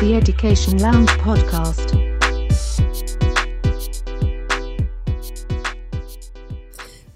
[0.00, 1.92] the Education Lounge podcast.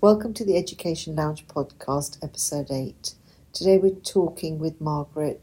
[0.03, 3.15] Welcome to the Education Lounge podcast, episode 8.
[3.55, 5.41] Today we're talking with Margaret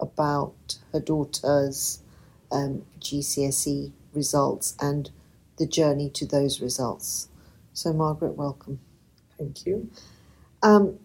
[0.00, 2.00] about her daughter's
[2.50, 5.08] um, GCSE results and
[5.56, 7.28] the journey to those results.
[7.74, 8.80] So, Margaret, welcome.
[9.38, 9.88] Thank you.
[10.64, 10.98] Um,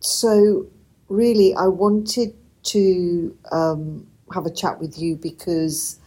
[0.00, 0.66] so,
[1.08, 2.34] really, I wanted
[2.64, 5.98] to um, have a chat with you because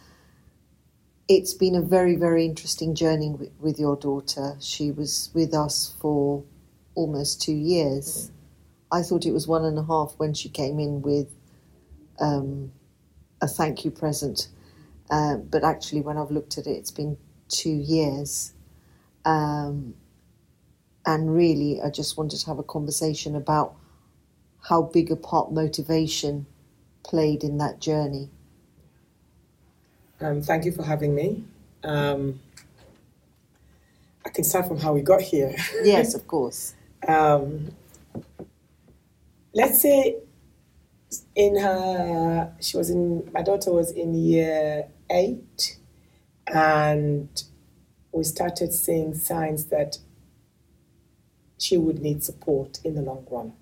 [1.27, 4.55] it's been a very, very interesting journey with, with your daughter.
[4.59, 6.43] She was with us for
[6.93, 8.31] almost two years.
[8.91, 11.33] I thought it was one and a half when she came in with
[12.19, 12.71] um,
[13.41, 14.47] a thank you present.
[15.09, 17.17] Uh, but actually, when I've looked at it, it's been
[17.47, 18.53] two years.
[19.23, 19.95] Um,
[21.05, 23.75] and really, I just wanted to have a conversation about
[24.67, 26.45] how big a part motivation
[27.03, 28.29] played in that journey.
[30.19, 31.43] Um, thank you for having me.
[31.83, 32.39] Um,
[34.25, 35.55] I can start from how we got here.
[35.83, 36.73] Yes, of course.
[37.07, 37.71] um,
[39.53, 40.17] let's say
[41.35, 45.77] in her, she was in, my daughter was in year eight,
[46.47, 47.43] and
[48.11, 49.99] we started seeing signs that
[51.59, 53.53] she would need support in the long run.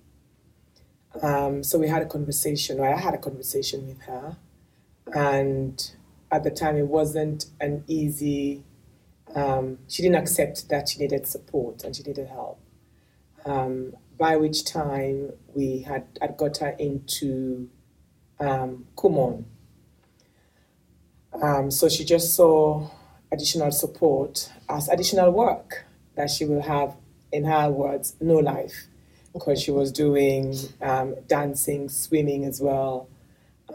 [1.21, 4.37] Um, so we had a conversation, or I had a conversation with her,
[5.13, 5.91] and
[6.31, 8.63] at the time it wasn't an easy,
[9.35, 12.59] um, she didn't accept that she needed support and she needed help.
[13.45, 16.05] Um, by which time we had,
[16.37, 17.69] got her into
[18.39, 19.45] um, Kumon.
[21.41, 22.89] Um, so she just saw
[23.31, 26.95] additional support as additional work that she will have,
[27.31, 28.87] in her words, no life,
[29.33, 33.09] because she was doing um, dancing, swimming as well,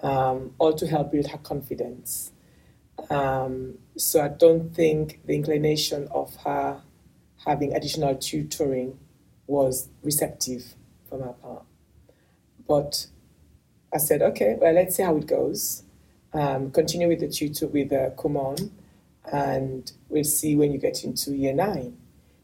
[0.03, 2.33] um, all to help build her confidence.
[3.11, 6.81] Um, so I don't think the inclination of her
[7.47, 8.99] having additional tutoring
[9.47, 10.75] was receptive
[11.09, 11.65] from her part.
[12.67, 13.07] But
[13.93, 15.83] I said, okay, well, let's see how it goes.
[16.35, 18.71] Um, continue with the tutor with uh, Kumon,
[19.33, 21.97] and we'll see when you get into year nine,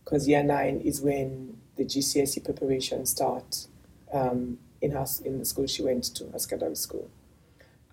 [0.03, 3.69] because year nine is when the GCSE preparation starts
[4.12, 7.11] um, in her in the school she went to, her secondary school.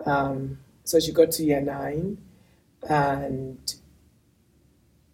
[0.06, 2.18] Um, so she got to year nine,
[2.88, 3.76] and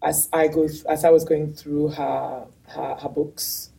[0.02, 3.72] as I go as I was going through her her, her books,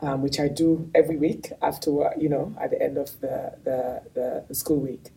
[0.00, 4.02] um, which I do every week after you know, at the end of the, the,
[4.14, 5.10] the, the school week,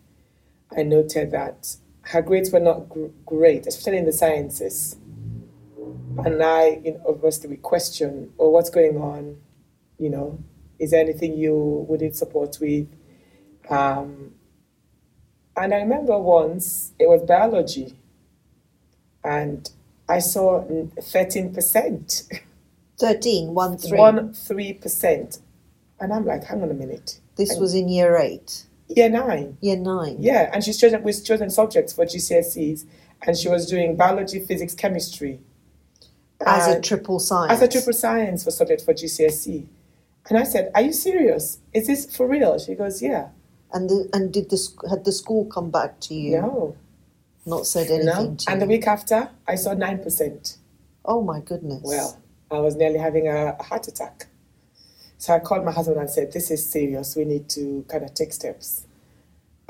[0.76, 4.96] I noted that her grades were not gr- great, especially in the sciences.
[6.18, 9.38] And I, you know, obviously, we question, oh, what's going on?
[9.98, 10.38] You know,
[10.78, 12.88] is there anything you would need support with?
[13.70, 14.32] Um,
[15.56, 17.96] and I remember once it was biology,
[19.24, 19.70] and
[20.08, 22.40] I saw 13%.
[22.98, 23.98] 13, 1 3.
[23.98, 25.38] One three percent,
[25.98, 27.18] and I'm like, hang on a minute.
[27.36, 30.16] This was in year 8, Year nine, year 9.
[30.20, 32.84] yeah, and she's chosen with chosen subjects for GCSEs,
[33.26, 35.40] and she was doing biology, physics, chemistry
[36.46, 37.52] As a uh, triple science.
[37.52, 39.66] as a triple science for subject for GCSE.
[40.28, 41.58] And I said, "Are you serious?
[41.72, 43.28] Is this for real?" She goes, "Yeah."
[43.74, 44.58] And, the, and did the,
[44.90, 46.32] had the school come back to you?
[46.42, 46.76] No,
[47.46, 48.36] Not said anything no.
[48.46, 48.60] And you?
[48.60, 50.58] the week after, I saw nine percent.
[51.06, 51.80] oh my goodness.
[51.82, 52.20] Well,
[52.50, 54.26] I was nearly having a, a heart attack.
[55.16, 57.16] So I called my husband and said, This is serious.
[57.16, 58.86] We need to kind of take steps.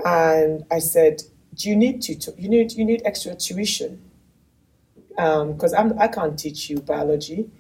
[0.05, 1.23] And I said,
[1.55, 4.03] Do you need to, you need you need extra tuition?
[5.17, 7.51] Because I'm I can't teach you biology.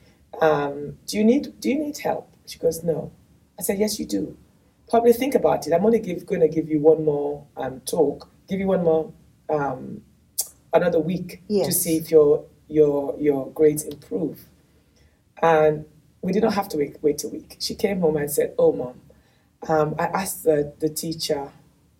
[0.40, 2.32] Um, do you need do you need help?
[2.46, 3.12] She goes, No.
[3.58, 4.36] I said, Yes, you do.
[4.90, 5.72] Probably think about it.
[5.72, 9.12] I'm only give, going to give you one more um, talk, give you one more
[9.50, 10.02] um,
[10.72, 14.46] another week to see if your your your grades improve.
[15.42, 15.86] And
[16.22, 17.56] we did not have to wait, wait a week.
[17.60, 19.00] She came home and said, Oh, mom,
[19.68, 21.50] um, I asked the, the teacher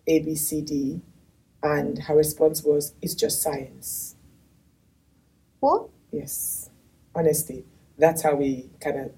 [0.09, 1.01] ABCD,
[1.61, 4.12] and her response was, It's just science.
[5.63, 5.89] What?
[6.11, 6.69] Yes,
[7.15, 7.63] honestly,
[7.97, 9.11] that's how we kind of,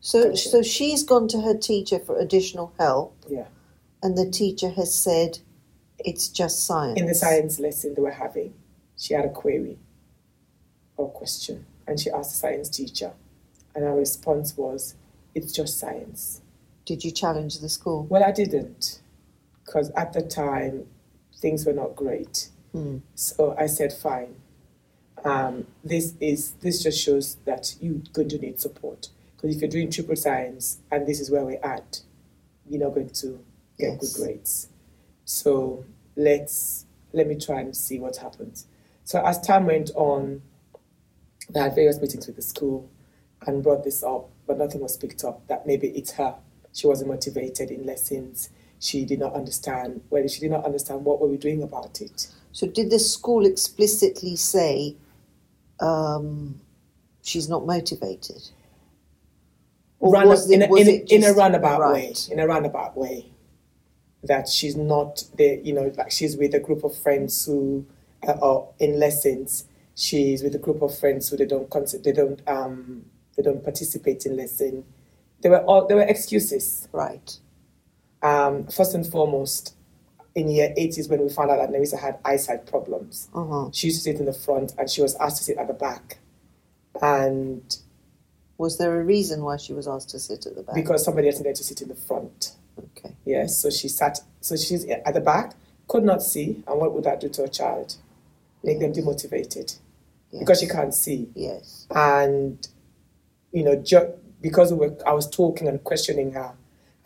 [0.00, 3.46] So, so she's gone to her teacher for additional help, yeah.
[4.02, 5.38] and the teacher has said
[5.98, 6.98] it's just science.
[6.98, 8.52] In the science lesson they were having,
[8.96, 9.78] she had a query
[10.96, 13.12] or question, and she asked the science teacher,
[13.74, 14.96] and her response was,
[15.36, 16.40] It's just science.
[16.84, 18.06] Did you challenge the school?
[18.10, 19.00] Well, I didn't,
[19.64, 20.86] because at the time
[21.36, 22.48] things were not great.
[22.72, 22.98] Hmm.
[23.14, 24.34] So I said, fine.
[25.24, 29.08] Um, this is this just shows that you're going to need support.
[29.36, 32.00] Because if you're doing triple science and this is where we're at,
[32.68, 33.44] you're not going to
[33.78, 34.14] get Yes.
[34.14, 34.68] good grades.
[35.24, 35.84] So
[36.16, 38.66] let's let me try and see what happens.
[39.04, 40.42] So as time went on,
[41.54, 42.88] I had various meetings with the school
[43.46, 45.46] and brought this up, but nothing was picked up.
[45.48, 46.34] That maybe it's her.
[46.72, 48.48] She wasn't motivated in lessons.
[48.78, 50.00] She did not understand.
[50.10, 52.28] Well, she did not understand what were we doing about it.
[52.52, 54.96] So, did the school explicitly say
[55.80, 56.60] um,
[57.22, 58.42] she's not motivated?
[60.00, 62.14] Or Run- was it- in, a, was in, it in a roundabout way.
[62.30, 63.26] In a roundabout way.
[64.24, 67.84] That she's not there, you know, like she's with a group of friends who
[68.26, 69.64] uh, are in lessons.
[69.96, 73.04] She's with a group of friends who they don't consider, they don't um
[73.36, 74.84] they don't participate in lesson.
[75.40, 76.86] There were all there were excuses.
[76.92, 77.36] Right.
[78.22, 79.74] Um, first and foremost,
[80.34, 83.28] in year 80s when we found out that Nerissa had eyesight problems.
[83.34, 83.68] Uh-huh.
[83.72, 85.74] She used to sit in the front and she was asked to sit at the
[85.74, 86.18] back.
[87.00, 87.76] And
[88.58, 90.74] Was there a reason why she was asked to sit at the back?
[90.74, 92.52] because somebody else needed to sit in the front.
[92.78, 93.14] okay.
[93.24, 95.54] Yes, so she sat, so she's at the back,
[95.88, 97.96] could not see, and what would that do to a child?
[98.64, 99.76] Make them demotivated
[100.38, 101.28] because she can't see.
[101.34, 101.86] Yes.
[101.94, 102.66] And,
[103.52, 106.52] you know, ju- because we were, I was talking and questioning her,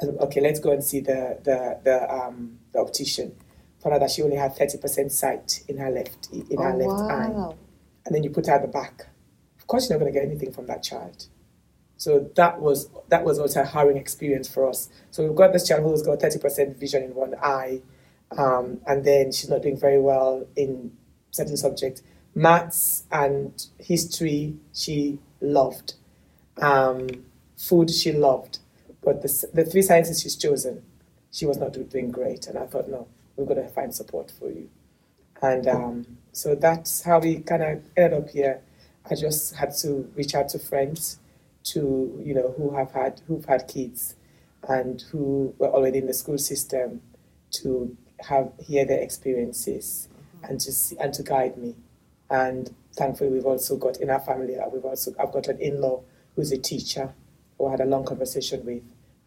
[0.01, 3.35] said, okay, let's go and see the, the, the, um, the optician.
[3.83, 7.11] Found out that she only had 30% sight in her left, in her oh, left
[7.11, 7.55] eye.
[8.07, 9.07] and then you put her at the back.
[9.59, 11.27] Of course, you're not going to get anything from that child.
[11.99, 14.91] So that was that was also a harrowing experience for us.
[15.11, 17.81] So we've got this child who's got thirty percent vision in one eye,
[18.37, 20.93] um, and then she's not doing very well in
[21.31, 22.03] certain subjects.
[22.35, 25.95] Maths and history she loved.
[26.61, 27.09] Um,
[27.57, 28.59] food she loved,
[29.03, 30.83] but the, the three sciences she's chosen,
[31.37, 32.47] she was not doing great.
[32.47, 33.07] And I thought, no,
[33.37, 34.71] we're going to find support for you.
[35.43, 38.63] And um, so that's how we kind of ended up here.
[39.11, 41.19] I just had to reach out to friends,
[41.65, 44.17] to you know who have had who've had kids,
[44.67, 47.03] and who were already in the school system,
[47.51, 50.09] to have hear their experiences
[50.43, 51.77] and to see, and to guide me.
[52.31, 54.57] And thankfully, we've also got in our family.
[54.73, 56.01] We've also I've got an in-law
[56.35, 57.13] who's a teacher,
[57.59, 58.83] who I had a long conversation with,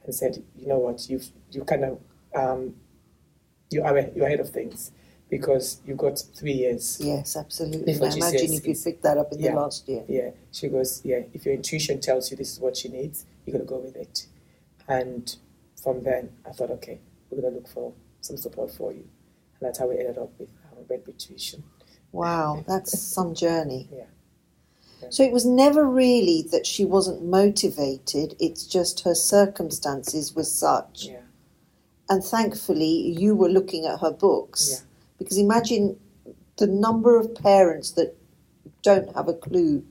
[0.10, 2.00] and said, you know what, you've you kind of
[2.36, 2.76] um,
[3.70, 4.92] you are you're ahead of things
[5.30, 7.00] because you've got three years.
[7.00, 7.94] Yes, absolutely.
[7.94, 9.52] Before imagine if you picked that up in Yeah.
[9.52, 10.04] the last year.
[10.08, 13.60] Yeah, she goes, yeah, if your intuition tells you this is what she needs, you're
[13.60, 14.26] to go with it.
[14.88, 15.36] And
[15.84, 19.06] from then, I thought, okay, we're going to look for some support for you.
[19.60, 21.64] And that's how we ended up with um, Red Tuition.
[22.12, 23.88] Wow, that's some journey.
[23.94, 24.06] Yeah.
[25.10, 31.06] So it was never really that she wasn't motivated, it's just her circumstances were such.
[31.06, 31.22] Yeah,
[32.10, 34.70] And thankfully, you were looking at her books.
[34.72, 34.86] Yeah.
[35.18, 36.00] Because imagine
[36.58, 38.16] the number of parents that
[38.84, 39.84] don't have a clue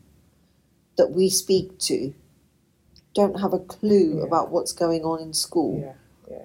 [0.97, 2.15] that we speak to,
[3.15, 4.25] don't have a clue Yeah.
[4.25, 5.81] about what's going on in school.
[5.81, 5.95] yeah,
[6.31, 6.45] yeah.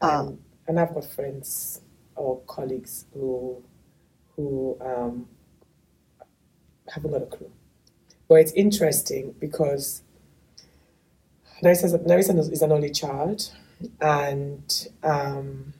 [0.00, 0.38] Um, and,
[0.68, 1.80] and I've got friends
[2.16, 3.62] or colleagues who
[4.36, 5.28] who um,
[6.88, 7.50] haven't got a clue.
[8.32, 10.00] But it's interesting because
[11.62, 11.98] Nerissa
[12.38, 13.52] is, an only child,
[14.00, 15.74] and um,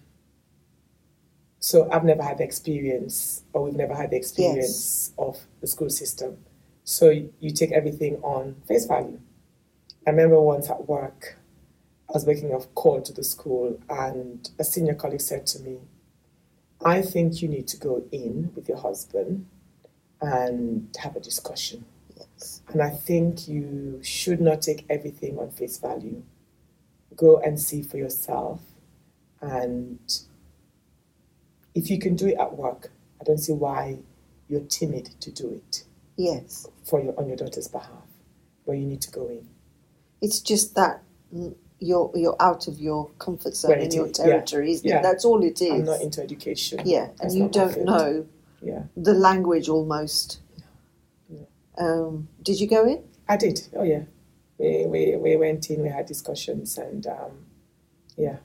[1.61, 5.89] so I've never had the experience, or we've never had the experience of the school
[5.89, 6.45] system.
[6.85, 7.09] So
[7.41, 9.19] you take everything on face value.
[10.07, 11.39] I remember once at work,
[12.11, 15.79] I was making a call to the school, and a senior colleague said to me,
[16.85, 19.47] I think you need to go in with your husband
[20.21, 21.87] and have a discussion.
[22.69, 26.23] And I think you should not take everything on face value.
[27.17, 28.61] Go and see for yourself.
[29.41, 29.99] And
[31.75, 33.99] if you can do it at work, I don't see why
[34.49, 35.85] you're timid to do it
[36.17, 36.69] Yes.
[36.85, 37.89] for your, on your daughter's behalf.
[38.67, 39.47] But you need to go in.
[40.21, 41.03] It's just that
[41.81, 44.25] you're you're out of your comfort zone Where in your is, yeah.
[44.27, 44.71] territory.
[44.73, 45.03] isn't it?
[45.03, 45.71] That's all it is.
[45.73, 46.81] I'm not into education.
[46.85, 48.27] yeah, That's and you don't know
[48.63, 48.85] Yeah.
[48.97, 50.42] the language almost.
[51.79, 53.05] Um, did you go in?
[53.29, 53.61] I did.
[53.75, 54.03] Oh yeah,
[54.59, 55.83] we we, we went in.
[55.83, 57.47] We had discussions, and um,
[58.17, 58.37] yeah,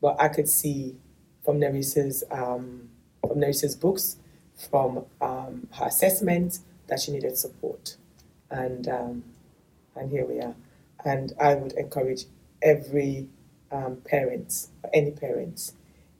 [0.00, 0.96] but I could see
[1.44, 2.88] from Nerissa's um,
[3.26, 4.16] from Nerissa's books,
[4.70, 7.96] from um, her assessment that she needed support,
[8.50, 9.24] and um,
[9.94, 10.54] and here we are.
[11.04, 12.24] And I would encourage
[12.62, 13.28] every
[13.70, 15.74] um, parent, any parents,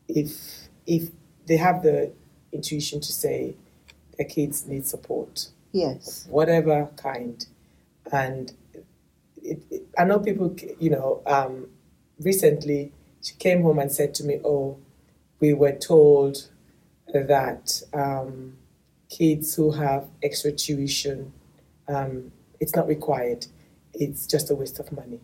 [0.09, 1.11] if if
[1.47, 2.13] they have the
[2.53, 3.55] intuition to say
[4.17, 6.27] their kids need support, Yes.
[6.29, 7.45] whatever kind.
[8.13, 8.53] And
[9.43, 11.69] it, it, I know people, you know, um,
[12.21, 14.79] recently she came home and said to me, Oh,
[15.41, 16.49] we were told
[17.13, 18.57] that um,
[19.09, 21.33] kids who have extra tuition,
[21.89, 23.47] um, it's not required,
[23.95, 25.21] it's just a waste of money.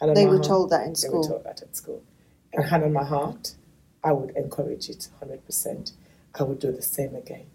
[0.00, 1.10] Hand They were heart- told that in school.
[1.22, 2.02] They were told that at school.
[2.52, 3.54] And hand on my heart,
[4.02, 5.92] I would encourage it 100%.
[6.38, 7.46] I would do the same again.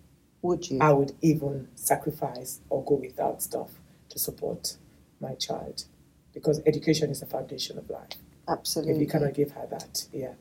[0.46, 0.80] Would you?
[0.80, 3.72] I would even sacrifice or go without stuff
[4.10, 4.78] to support
[5.20, 5.86] my child
[6.34, 8.10] because education is the foundation of life.
[8.48, 8.94] Absolutely.
[8.94, 10.34] If you cannot give her that, yeah.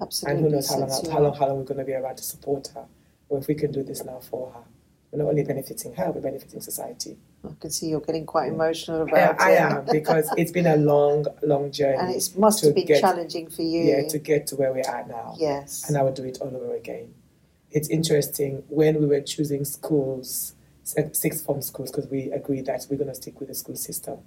[0.00, 0.36] Absolutely.
[0.36, 2.24] And who knows how long, how long, how long we're going to be around to
[2.24, 2.84] support her.
[3.28, 4.64] Or if we can do this now for her,
[5.12, 7.16] we're not only benefiting her, we're benefiting society.
[7.48, 9.60] I can see you're getting quite emotional I, about I it.
[9.60, 11.96] am because it's been a long, long journey.
[11.98, 13.84] And it must have been get- challenging for you.
[13.84, 15.36] yeah, to get to where we are now.
[15.38, 15.84] yes.
[15.86, 17.14] and I would do it all over again.
[17.74, 20.54] It's interesting when we were choosing schools,
[20.84, 24.18] sixth form schools, because we agreed that we're going to stick with the school system.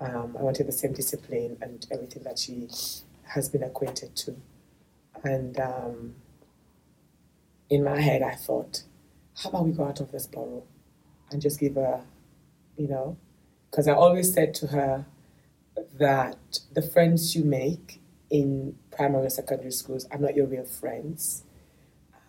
[0.00, 2.68] Um, I wanted the same discipline and everything that she
[3.34, 4.34] has been acquainted to.
[5.22, 6.14] And um,
[7.68, 8.84] in my head, I thought,
[9.42, 10.64] how about we go out of this borough
[11.30, 12.00] and just give her,
[12.78, 13.18] you know,
[13.70, 15.04] because I always said to her
[15.98, 21.44] that the friends you make in primary or secondary schools are not your real friends.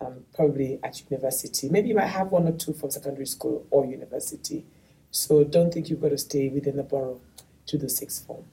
[0.04, 1.68] Um, probably at university.
[1.68, 4.64] Maybe you might have one or two from secondary school or university.
[5.12, 7.20] So don't think you've got to stay within the borough
[7.66, 8.44] to the sixth form.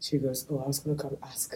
[0.00, 1.54] She goes, Oh, I was going to come ask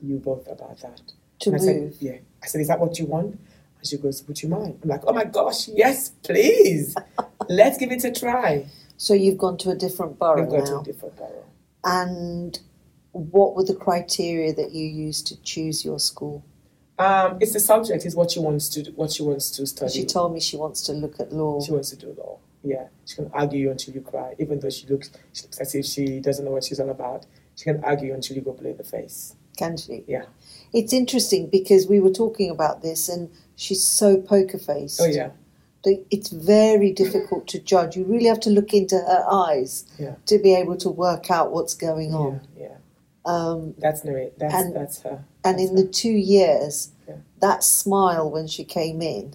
[0.00, 1.00] you both about that.
[1.40, 1.94] to And I move.
[1.94, 2.18] said, Yeah.
[2.42, 3.40] I said, Is that what you want?
[3.78, 4.78] And she goes, Would you mind?
[4.82, 6.94] I'm like, Oh my gosh, yes, please.
[7.48, 8.66] Let's give it a try.
[8.96, 11.44] so you've gone to a different borough We've got to a different borough.
[11.82, 12.58] And
[13.12, 16.44] what were the criteria that you used to choose your school?
[16.98, 19.92] Um, it's the subject, is what she wants to do, what she wants to study.
[19.92, 21.60] She told me she wants to look at law.
[21.60, 22.38] She wants to do law.
[22.62, 25.74] Yeah, she can argue you until you cry, even though she looks, she looks as
[25.74, 27.26] if she doesn't know what she's all about.
[27.56, 29.36] She can argue until you go blue in the face.
[29.56, 30.04] Can she?
[30.08, 30.24] Yeah.
[30.72, 35.00] It's interesting because we were talking about this and she's so poker faced.
[35.00, 35.30] Oh yeah,
[35.84, 37.96] It's very difficult to judge.
[37.96, 40.14] You really have to look into her eyes Yeah.
[40.26, 42.40] to be able to work out what's going on.
[42.56, 42.76] yeah.
[43.26, 44.32] Um, That's Nuri.
[44.38, 45.24] That's that's her.
[45.44, 47.16] And in the two years, Yeah.
[47.40, 49.34] that smile when she came in,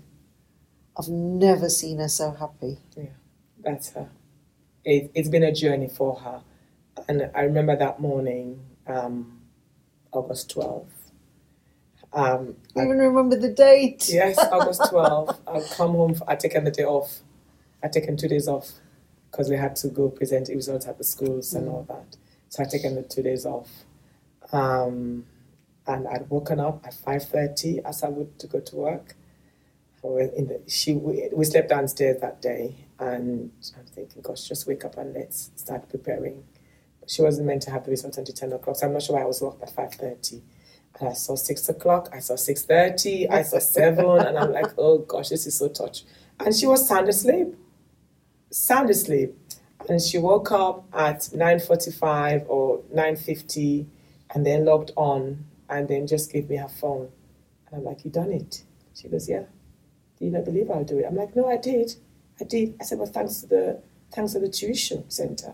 [0.98, 2.80] I've never seen her so happy.
[2.98, 3.06] Yeah,
[3.64, 4.10] that's her.
[4.84, 6.42] It, it's been a journey for her.
[7.08, 9.40] And I remember that morning, um,
[10.12, 10.88] August 12th.
[12.12, 14.10] Um, I even remember the date.
[14.10, 15.38] yes, August 12th.
[15.48, 16.16] I'll come home.
[16.28, 17.20] I'd taken the day off.
[17.84, 18.72] I'd taken two days off
[19.32, 22.18] because we had to go present results at the schools and all that.
[22.50, 23.70] So I'd taken the two days off.
[24.52, 25.26] Um,
[25.90, 29.16] and I'd woken up at 5.30 as I would to go to work.
[30.04, 34.98] The, she, we, we slept downstairs that day and I'm thinking, gosh, just wake up
[34.98, 36.44] and let's start preparing.
[37.00, 39.16] But she wasn't meant to have the results until 10 o'clock, so I'm not sure
[39.16, 40.42] why I was up at 5.30.
[41.00, 45.00] And I saw 6 o'clock, I saw 6.30, I saw 7, and I'm like, oh
[45.00, 46.04] gosh, this is so touch.
[46.40, 47.56] And she was sound asleep,
[48.52, 49.36] sound asleep.
[49.90, 53.88] And she woke up at 9.45 or 9.50
[54.36, 57.10] and then logged on and then just gave me her phone.
[57.68, 58.64] And I'm like, you done it?
[58.96, 59.44] She goes, yeah.
[60.18, 61.06] Do you not believe I'll do it?
[61.08, 61.96] I'm like, no, I did.
[62.42, 62.76] I did.
[62.80, 65.54] I said, well, thanks to the thanks to the tuition center.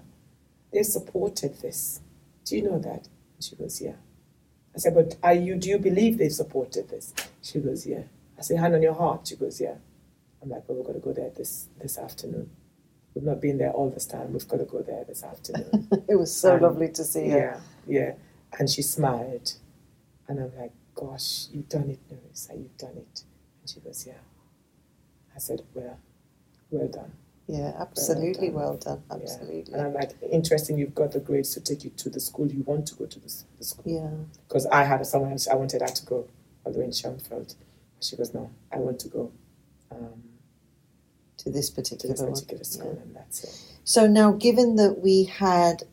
[0.72, 2.02] They supported this.
[2.46, 3.08] Do you know that?
[3.36, 3.96] And she goes, yeah.
[4.76, 7.14] I said, but are you do you believe they've supported this?
[7.42, 8.04] She goes, yeah.
[8.38, 9.28] I said, hand on your heart.
[9.28, 9.76] She goes, yeah.
[10.42, 12.50] I'm like, well, we're gonna go there this this afternoon.
[13.14, 14.34] We've not been there all this time.
[14.34, 15.88] We've got to go there this afternoon.
[16.10, 17.38] It was so Um, lovely to see her.
[17.38, 18.12] yeah, yeah.
[18.60, 19.54] And she smiled.
[20.28, 23.24] And I'm like, gosh, you've done it, Nerissa, you've done it.
[23.62, 24.14] And she goes, yeah.
[25.36, 26.00] I said, well,
[26.72, 27.12] well done.
[27.48, 28.56] Yeah, absolutely done.
[28.56, 29.04] well done.
[29.10, 29.16] Yeah.
[29.18, 29.74] Absolutely.
[29.74, 32.64] And I'm like, interesting, you've got the grades to take you to the school you
[32.64, 33.84] want to go to the, the school.
[33.86, 34.40] Yeah.
[34.48, 36.28] Because I had someone else, I wanted her to go
[36.64, 37.54] all the way in Schoenfeld.
[38.02, 39.32] She goes, no, I want to go
[39.92, 40.24] um,
[41.38, 43.02] To this particular, to this particular school, Yeah.
[43.04, 43.62] and that's it.
[43.84, 45.84] So now, given that we had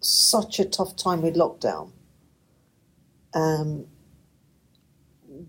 [0.00, 1.90] such a tough time with lockdown,
[3.36, 3.86] um,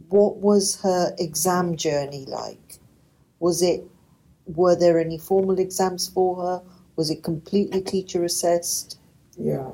[0.10, 2.79] what was her exam journey like?
[3.39, 3.84] Was it?
[4.46, 6.62] Were there any formal exams for her?
[6.96, 9.00] Was it completely teacher assessed?
[9.38, 9.72] Yeah.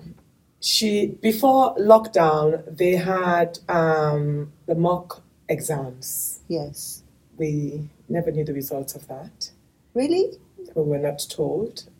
[0.59, 6.39] She before lockdown they had um, the mock exams.
[6.47, 7.03] Yes.
[7.37, 9.51] We never knew the results of that.
[9.93, 10.37] Really?
[10.75, 11.83] We were not told.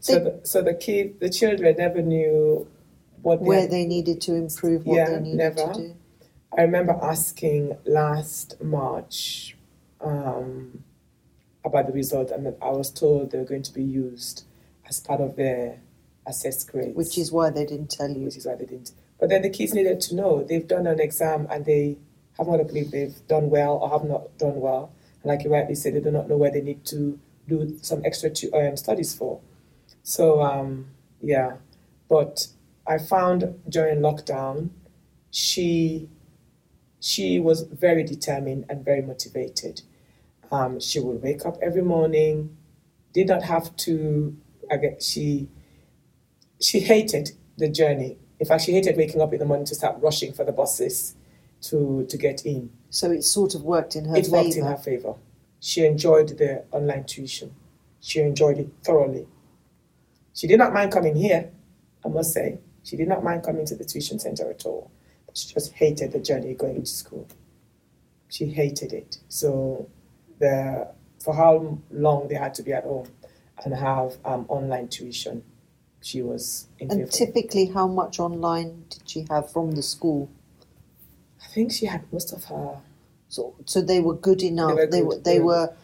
[0.00, 2.66] so the, so the kid the children never knew
[3.26, 5.72] what they Where had- they needed to improve what Yeah, they needed never.
[5.72, 5.94] to do?
[6.56, 9.56] I remember asking last March
[10.00, 10.84] um,
[11.64, 14.44] about the result, and I was told they were going to be used
[14.88, 15.80] as part of their
[16.26, 16.96] assessed grades.
[16.96, 18.24] Which is why they didn't tell you.
[18.26, 18.92] which is why they didn't.
[19.18, 21.98] But then the kids needed to know they've done an exam and they
[22.38, 24.92] have not believed they've done well or have not done well.
[25.22, 27.18] And like you rightly said, they do not know where they need to
[27.48, 29.40] do some extra um, studies for.
[30.02, 30.86] So um,
[31.20, 31.56] yeah,
[32.08, 32.48] but
[32.88, 34.70] I found during lockdown,
[35.30, 36.08] she
[37.00, 39.82] she was very determined and very motivated.
[40.50, 42.56] Um, she would wake up every morning,
[43.12, 44.36] did not have to.
[44.70, 45.48] I get, she
[46.60, 48.18] she hated the journey.
[48.38, 51.14] In fact, she hated waking up in the morning to start rushing for the buses
[51.62, 52.70] to to get in.
[52.90, 55.14] So it sort of worked in her it worked in her favor.
[55.60, 57.54] She enjoyed the online tuition.
[58.00, 59.26] She enjoyed it thoroughly.
[60.34, 61.50] She did not mind coming here,
[62.04, 62.58] I must say.
[62.86, 64.92] She did not mind coming to the tuition center at all.
[65.26, 67.26] But she just hated the journey going to school.
[68.28, 69.18] She hated it.
[69.28, 69.88] So
[70.38, 70.88] the
[71.22, 73.08] for how long they had to be at home
[73.64, 75.42] and have um, online tuition,
[76.00, 77.10] she was in And favor.
[77.10, 80.30] typically, how much online did she have from the school?
[81.42, 82.80] I think she had most of her
[83.28, 84.76] So, so they were good enough.
[84.76, 85.18] were They were.
[85.18, 85.74] They were.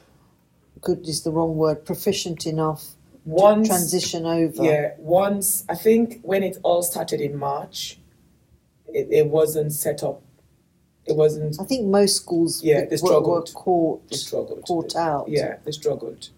[0.81, 1.85] Good is the wrong word.
[1.85, 2.95] Proficient enough
[3.25, 4.63] once transition over.
[4.63, 7.99] Yeah, once I think when it all started in March,
[8.89, 10.23] it, it wasn't set up.
[11.07, 11.57] It wasn't.
[11.61, 13.53] I think most schools Yeah, were, they were struggled.
[13.55, 14.63] caught They struggled.
[14.65, 15.29] caught out.
[15.29, 16.29] Yeah, they struggled.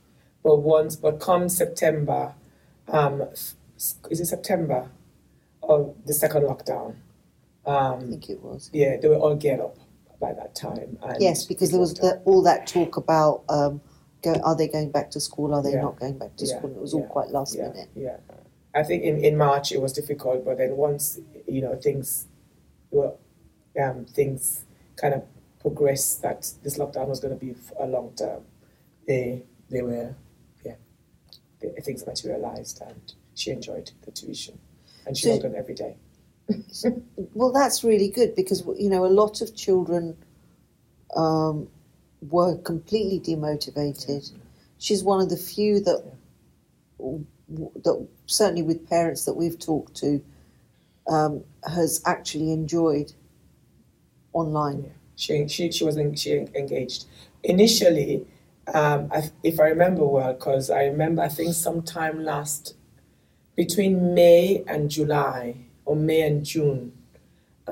[0.43, 2.35] But once, but come September,
[2.89, 3.23] um,
[4.11, 4.91] is it September,
[5.63, 6.97] or the second lockdown?
[7.67, 8.69] I Um, think it was.
[8.75, 9.77] yeah, they were all geared up
[10.21, 10.99] by that time.
[11.03, 13.81] And Yes, because there was the, all that talk about um,
[14.25, 15.55] go, are they going back to school?
[15.55, 15.83] Are they Yeah.
[15.83, 16.71] not going back to Yeah, school?
[16.71, 17.89] And it was all quite last yeah, minute.
[17.95, 18.17] Yeah,
[18.75, 22.27] I think in, in March it was difficult, but then once you know things
[22.91, 23.13] were
[23.83, 24.65] um, things
[24.97, 25.23] kind of
[25.61, 28.43] progressed that this lockdown was going to be a long term,
[29.07, 30.15] they they were
[30.65, 30.77] yeah,
[31.61, 34.59] the, things materialized and she enjoyed the tuition
[35.07, 35.97] and she So- on every day.
[37.35, 40.17] Well, that's really good because you know a lot of children
[41.17, 41.69] um,
[42.31, 44.33] were completely demotivated.
[44.79, 46.03] She's one of the few that
[47.49, 50.23] that certainly with parents that we've talked to
[51.07, 53.13] um, has actually enjoyed
[54.33, 54.93] online.
[55.17, 57.07] She she she was en- she engaged
[57.43, 58.27] initially.
[58.73, 62.75] Um, I, if I remember well, because I remember I think sometime last
[63.55, 66.93] between May and July or May and June,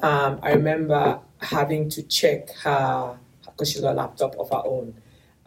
[0.03, 3.19] um, I remember having to check her
[3.53, 4.95] because she's got a laptop of her own.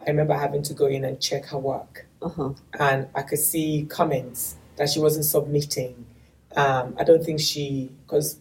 [0.00, 2.50] I remember having to go in and check her work, Uh-huh.
[2.78, 6.06] and I could see comments that she wasn't submitting.
[6.56, 8.38] Um, I don't think she, because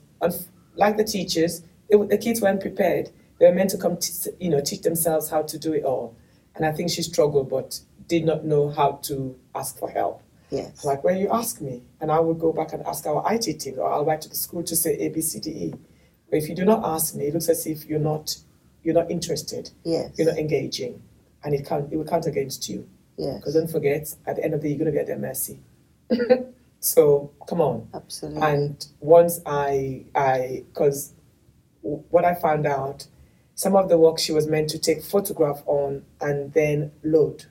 [0.75, 3.09] like the teachers, they, the kids weren't prepared.
[3.39, 6.15] They were meant to come, t- you know, teach themselves how to do it all,
[6.55, 10.21] and I think she struggled, but did not know how to ask for help.
[10.51, 10.85] Yes.
[10.85, 13.79] Like, well, you ask me, and I would go back and ask our IT team,
[13.79, 15.73] or I'll write to the school to say A, B, C, D, E.
[16.29, 18.37] But if you do not ask me, it looks as if you're not,
[18.85, 20.11] you're not interested, Yes.
[20.17, 21.01] you're not engaging,
[21.43, 22.87] and it count, it will count against you.
[23.17, 23.37] Yes.
[23.37, 25.17] Because don't forget, at the end of the day, you're going to be at their
[25.17, 25.59] mercy.
[26.79, 27.87] so come on.
[27.93, 28.41] Absolutely.
[28.41, 31.13] And once I, I, because
[31.81, 33.07] what I found out,
[33.55, 37.45] some of the work she was meant to take photograph on and then load.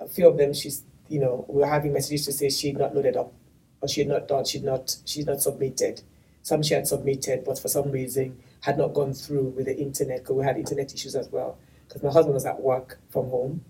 [0.00, 2.78] A few of them, she's, you know, we were having messages to say she had
[2.78, 3.32] not loaded up,
[3.80, 6.02] or she had not done, she'd not, she'd not submitted.
[6.42, 10.18] Some she had submitted, but for some reason had not gone through with the internet
[10.22, 11.58] because we had internet issues as well.
[11.86, 13.64] Because my husband was at work from home.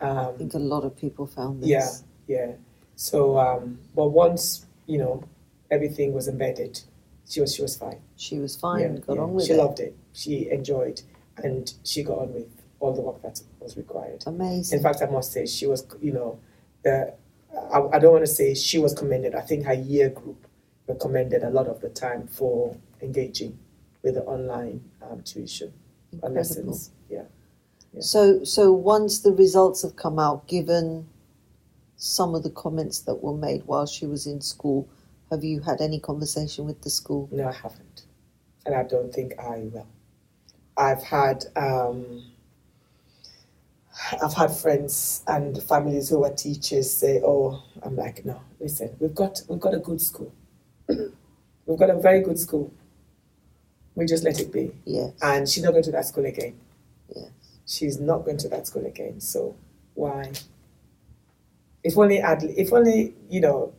[0.00, 1.68] I Um, think a lot of people found this.
[1.68, 1.90] yeah,
[2.28, 2.52] yeah.
[2.94, 5.24] So, um, but once you know
[5.70, 6.80] everything was embedded,
[7.28, 8.00] she was she was fine.
[8.16, 9.22] She was fine, yeah, got yeah.
[9.22, 9.56] on with she it.
[9.56, 9.96] loved it.
[10.12, 11.02] She enjoyed,
[11.44, 12.48] and she got on with
[12.80, 14.22] all the work that was required.
[14.26, 14.76] Amazing.
[14.78, 16.38] In fact, I must say she was, you know,
[16.84, 17.14] the,
[17.72, 19.34] I, I don't want to say she was commended.
[19.34, 20.46] I think her year group
[20.86, 23.58] were commended a lot of the time for engaging
[24.06, 25.72] with the online um, tuition
[26.12, 26.36] Incredible.
[26.36, 26.92] lessons.
[27.10, 27.24] Yeah.
[27.92, 28.00] yeah.
[28.00, 31.08] So, so once the results have come out, given
[31.96, 34.88] some of the comments that were made while she was in school,
[35.30, 37.28] have you had any conversation with the school?
[37.32, 38.04] No, I haven't.
[38.64, 39.88] And I don't think I will.
[40.78, 42.22] I've had um,
[44.22, 49.14] I've had friends and families who are teachers say, "Oh, I'm like, no, listen, we've
[49.14, 50.32] got we've got a good school.
[50.88, 52.72] we've got a very good school.
[53.96, 55.12] We just let it be." Yes.
[55.22, 56.56] And she's not going to that school again.
[57.14, 57.30] Yes.
[57.66, 59.20] She's not going to that school again.
[59.20, 59.56] So
[59.94, 60.32] why?
[61.84, 63.74] If only I'd, if only you know,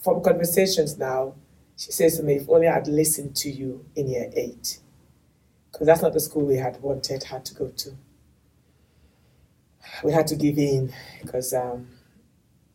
[0.00, 1.34] from conversations now,
[1.76, 4.80] she says to me, "If only I'd listened to you in year eight,
[5.72, 7.96] because that's not the school we had wanted her to go to.
[10.04, 11.88] We had to give in because um,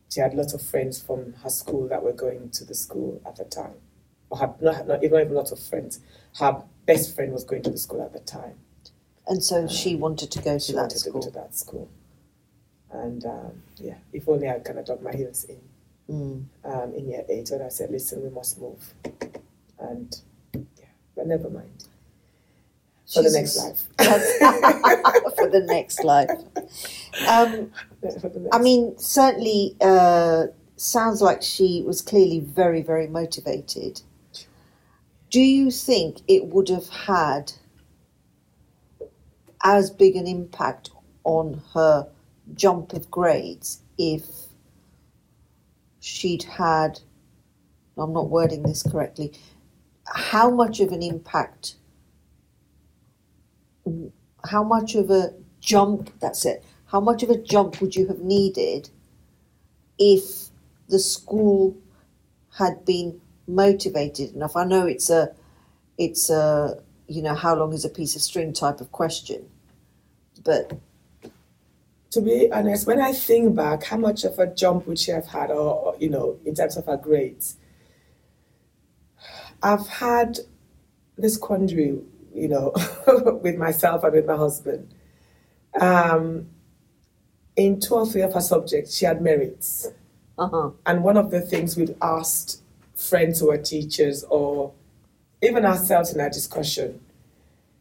[0.10, 3.36] she had lots of friends from her school that were going to the school at
[3.38, 3.76] the time,
[4.30, 6.00] or had not, not even, lots of friends.
[6.40, 8.56] Her best friend was going to the school at the time.
[9.28, 11.22] And so she wanted to go to she that wanted school.
[11.22, 11.90] to go to that school.
[12.92, 15.60] And um, yeah, if only I kind of dug my heels in
[16.10, 16.46] Mm.
[16.64, 18.94] um, in year eight when I said, listen, we must move.
[19.78, 20.18] And
[20.54, 20.86] yeah,
[21.18, 21.84] but never mind.
[23.14, 23.84] for the next life.
[25.36, 26.30] For the next life.
[27.28, 27.72] Um,
[28.54, 34.02] I mean, certainly uh, sounds like she was clearly very, very motivated.
[35.30, 37.52] Do you think it would have had
[39.64, 40.92] as big an impact
[41.24, 42.08] on her
[42.56, 44.24] jump of grades if
[46.00, 47.02] she'd had,
[47.98, 49.34] I'm not wording this correctly,
[50.06, 51.76] how much of an impact,
[54.50, 58.20] how much of a jump, that's it, how much of a jump would you have
[58.20, 58.90] needed
[60.00, 60.48] if
[60.88, 61.76] the school
[62.54, 64.56] had been motivated enough?
[64.56, 65.34] I know it's a,
[65.98, 69.50] it's a, you know, how long is a piece of string type of question,
[70.44, 70.78] but
[72.12, 75.28] to be honest, when I think back, how much of a jump would she have
[75.28, 77.58] had, or, or, you know, in terms of her grades?
[79.62, 80.40] I've had
[81.18, 82.00] this quandary,
[82.34, 82.74] you know,
[83.44, 84.94] with myself and with my husband.
[85.80, 86.48] Um,
[87.56, 89.88] in two or three of her subjects, she had merits.
[90.38, 92.62] uh-huh, And one of the things we've asked
[92.98, 94.74] friends who are teachers or
[95.42, 97.00] even ourselves in our discussion,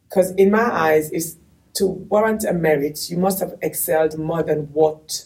[0.08, 1.36] because in my eyes, is
[1.74, 5.24] to warrant a merit, you must have excelled more than what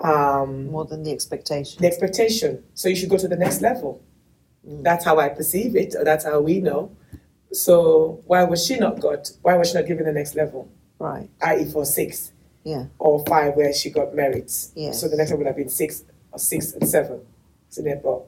[0.00, 1.80] um, more than the expectation.
[1.80, 2.64] the expectation.
[2.74, 4.02] So you should go to the next level.
[4.64, 6.90] That's how I perceive it, or that's how we know.
[7.52, 9.30] So why was she not got?
[9.42, 10.68] Why was she not given the next level?
[10.98, 12.32] Right, I.e., for six
[12.64, 14.72] yeah, or five, where she got merits.
[14.74, 14.92] Yeah.
[14.92, 17.20] So the next one would have been six or six and seven.
[17.68, 18.26] So therefore,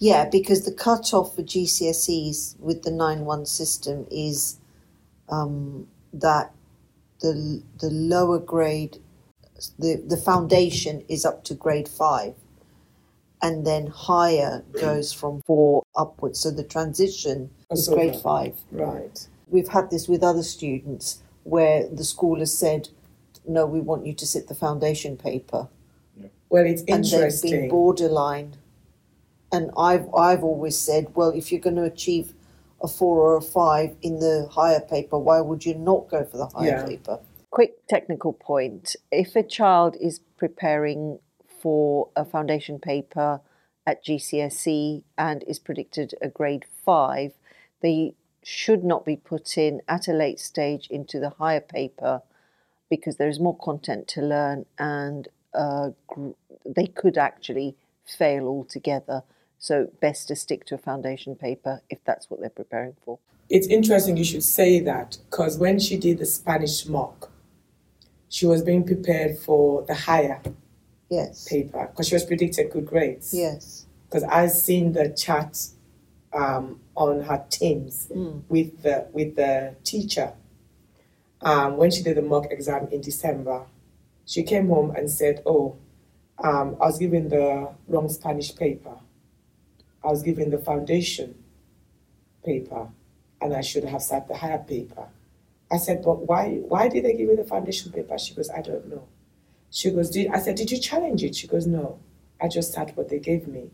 [0.00, 4.58] yeah, because the cut-off for GCSEs with the 9-1 system is
[5.28, 6.52] um, that
[7.20, 8.96] the, the lower grade,
[9.78, 12.34] the, the foundation is up to grade 5
[13.42, 16.40] and then higher goes from 4 upwards.
[16.40, 18.22] So the transition is grade that.
[18.22, 18.58] 5.
[18.72, 19.28] right.
[19.48, 22.88] We've had this with other students where the school has said,
[23.46, 25.68] no, we want you to sit the foundation paper.
[26.16, 26.28] Yeah.
[26.48, 27.20] Well, it's interesting.
[27.22, 28.56] and they've been borderline.
[29.52, 32.34] And I've I've always said, well, if you're going to achieve
[32.82, 36.36] a four or a five in the higher paper, why would you not go for
[36.36, 36.86] the higher Yeah.
[36.86, 37.20] paper?
[37.50, 41.18] Quick technical point: if a child is preparing
[41.60, 43.40] for a foundation paper
[43.86, 47.32] at GCSE and is predicted a grade five,
[47.82, 52.22] they should not be put in at a late stage into the higher paper
[52.88, 56.30] because there is more content to learn and uh, gr-
[56.64, 59.22] they could actually fail altogether.
[59.62, 63.18] So, best to stick to a foundation paper if that's what they're preparing for.
[63.50, 67.30] It's interesting you should say that because when she did the Spanish mock,
[68.30, 70.40] she was being prepared for the higher
[71.10, 71.46] Yes.
[71.46, 73.34] paper because she was predicted good grades.
[73.34, 73.84] Yes.
[74.08, 75.58] Because I've seen the chat
[76.32, 78.42] um, on her teams Mm.
[78.48, 80.32] with the with the teacher
[81.42, 83.66] um, when she did the mock exam in December.
[84.24, 85.76] She came home and said, "Oh,
[86.38, 88.96] um, I was given the wrong Spanish paper.
[90.02, 91.34] I was given the foundation
[92.44, 92.88] paper,
[93.40, 95.08] and I should have sat the higher paper."
[95.70, 96.56] I said, "But why?
[96.56, 99.04] Why did they give you the foundation paper?" She goes, "I don't know."
[99.70, 101.98] She goes, did, I said, "Did you challenge it?" She goes, "No,
[102.40, 103.70] I just sat what they gave me."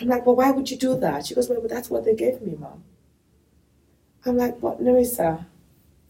[0.00, 2.42] I'm like, "Well, why would you do that?" She goes, "Well, that's what they gave
[2.42, 2.82] me, mom."
[4.26, 5.46] I'm like, "But Larissa,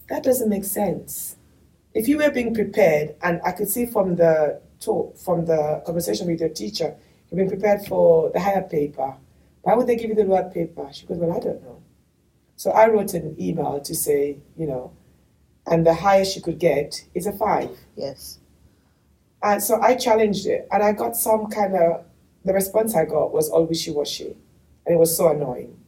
[0.08, 1.36] that doesn't make sense."
[1.92, 6.26] If you were being prepared, and I could see from the talk, from the conversation
[6.26, 6.96] with your teacher,
[7.30, 9.16] you've been prepared for the higher paper.
[9.64, 10.88] Why would they give you the lower paper?
[10.92, 11.82] She goes, Well, I don't know.
[12.56, 14.92] So I wrote an email to say, you know,
[15.66, 17.70] and the highest she could get is a five.
[17.96, 18.38] Yes.
[19.42, 22.04] And so I challenged it, and I got some kind of,
[22.44, 24.36] the response I got was all wishy washy.
[24.86, 25.78] And it was so annoying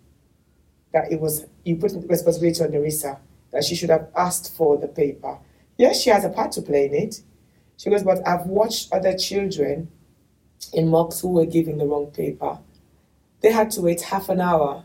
[0.92, 3.20] that it was, you put responsibility on Nerissa,
[3.52, 5.38] that she should have asked for the paper.
[5.76, 7.20] Yes, she has a part to play in it.
[7.76, 9.90] She goes, but I've watched other children
[10.72, 12.58] in mocks who were giving the wrong paper.
[13.42, 14.84] They had to wait half an hour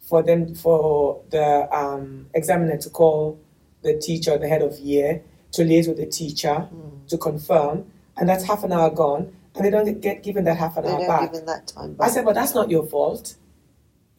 [0.00, 3.38] for them for the um, examiner to call
[3.82, 6.68] the teacher, the head of year, to liaise with the teacher
[7.08, 10.76] to confirm, and that's half an hour gone, and they don't get given that half
[10.76, 11.32] an They hour back.
[11.32, 13.36] give in that time I said, but that's not your fault.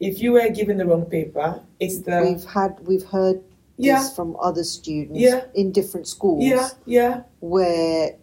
[0.00, 3.42] If you were given the wrong paper, it's the we've had we've heard
[3.76, 3.98] Yeah.
[4.02, 5.44] this from other students Yeah.
[5.54, 8.16] in different schools yeah, yeah, where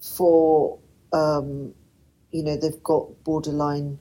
[0.00, 0.78] for
[1.12, 1.74] um,
[2.30, 3.98] you know they've got borderline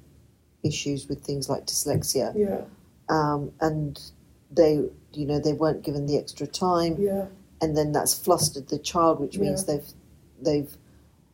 [0.63, 2.61] issues with things like dyslexia yeah,
[3.09, 3.99] um, and
[4.51, 7.25] they you know they weren't given the extra time yeah,
[7.61, 9.75] and then that's flustered the child which means Yeah.
[9.75, 9.87] they've
[10.41, 10.77] they've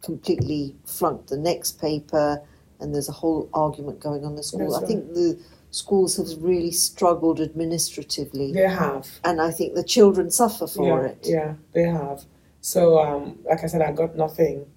[0.02, 2.42] completely flunked the next paper
[2.80, 5.40] and there's a whole argument going on in the school i think the
[5.74, 9.10] schools have really struggled administratively, They have.
[9.24, 11.20] and I think the children suffer for yeah, it.
[11.24, 12.26] Yeah, they have.
[12.62, 14.68] So, um, like I said, I got nothing,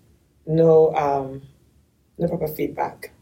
[0.47, 1.43] no, um,
[2.17, 3.13] no proper feedback.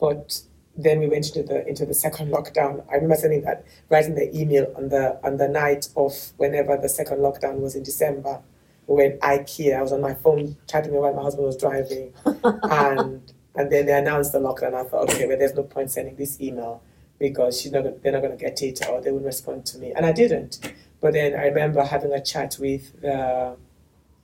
[0.00, 0.40] But
[0.82, 2.84] then we went into the into the second lockdown.
[2.90, 6.88] I remember sending that, writing the email on the on the night of whenever the
[6.88, 8.40] second lockdown was in December.
[8.86, 9.76] We went IKEA.
[9.78, 13.92] I was on my phone chatting while my husband was driving, and and then they
[13.92, 14.74] announced the lockdown.
[14.74, 16.82] I thought, okay, well, there's no point sending this email
[17.18, 19.92] because she's not, they're not going to get it or they wouldn't respond to me,
[19.92, 20.72] and I didn't.
[21.00, 23.56] But then I remember having a chat with the,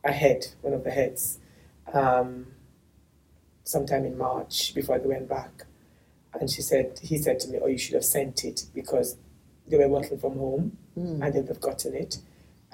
[0.05, 1.39] a head, one of the heads,
[1.93, 2.47] um,
[3.65, 5.66] sometime in March before they went back.
[6.41, 9.17] And she said, he said to me, oh, you should have sent it because
[9.69, 11.23] they were working from home Mm.
[11.23, 12.17] and they'd have gotten it.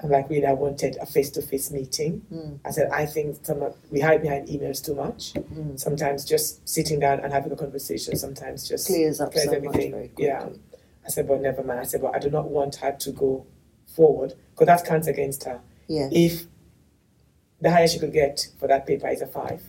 [0.01, 2.23] I'm like, really, I wanted a face-to-face meeting.
[2.33, 2.61] Mm.
[2.65, 5.33] I said, I think some of, we hide behind emails too much.
[5.35, 5.79] Mm.
[5.79, 9.91] Sometimes just sitting down and having a conversation, sometimes just Clears up clears so everything.
[9.91, 10.11] very.
[10.19, 10.49] Yeah.
[11.05, 11.81] I said, but never mind.
[11.81, 13.45] I said, but I do not want her to go
[13.97, 15.61] forward because that counts against her.
[15.89, 16.13] Yes.
[16.15, 16.45] If
[17.61, 19.63] the highest she could get for that paper is a five,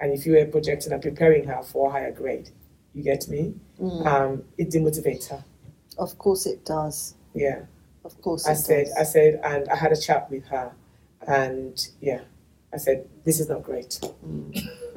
[0.00, 2.50] and if you were projecting and preparing her for a higher grade,
[2.96, 3.54] you get me?
[3.80, 4.06] Mm.
[4.06, 5.44] Um, it demotivates her.
[5.98, 7.14] Of course it does.
[7.34, 7.60] Yeah.
[8.04, 8.94] Of course I said, does.
[8.96, 10.72] I said, and I had a chat with her,
[11.26, 12.20] and yeah,
[12.72, 14.00] I said, this is not great.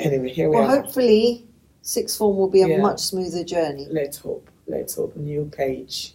[0.00, 0.82] anyway, here we well, are.
[0.82, 1.46] hopefully,
[1.82, 2.78] sixth form will be a Yeah.
[2.78, 3.86] much smoother journey.
[3.90, 4.50] Let's hope.
[4.66, 5.16] Let's hope.
[5.16, 6.14] New page,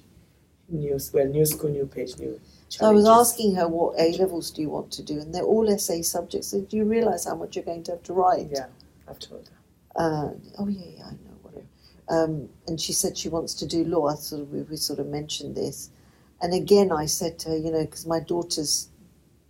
[0.69, 2.39] new well, new school, new page, new.
[2.67, 5.43] So I was asking her what A levels do you want to do, and they're
[5.43, 6.49] all essay subjects.
[6.49, 8.47] So do you realise how much you're going to have to write?
[8.51, 8.67] Yeah,
[9.07, 9.60] I've told her.
[9.95, 11.37] Uh, oh yeah, yeah, I know.
[11.41, 11.65] Whatever.
[12.09, 14.07] Um, and she said she wants to do law.
[14.07, 15.91] I sort of we, we sort of mentioned this,
[16.41, 18.89] and again I said to her, you know, because my daughter's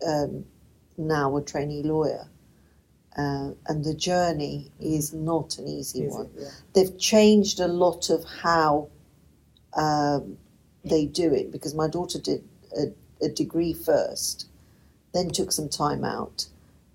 [0.08, 0.46] um,
[0.98, 2.28] now a trainee lawyer,
[3.18, 6.30] uh, and the journey is not an easy Easy, one.
[6.38, 6.50] yeah.
[6.74, 8.90] They've changed a lot of how
[9.76, 10.38] um,
[10.86, 12.44] they do it because my daughter did
[12.78, 12.94] a,
[13.26, 14.48] a degree first,
[15.14, 16.48] then took some time out,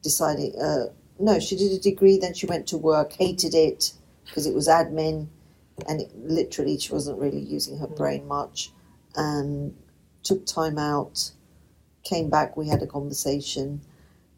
[0.02, 0.54] deciding.
[0.60, 0.86] Uh,
[1.18, 3.92] no, she did a degree, then she went to work, hated it
[4.24, 5.28] because it was admin,
[5.88, 8.70] and it, literally she wasn't really using her brain much,
[9.14, 9.74] and
[10.22, 11.30] took time out,
[12.04, 13.80] came back, we had a conversation,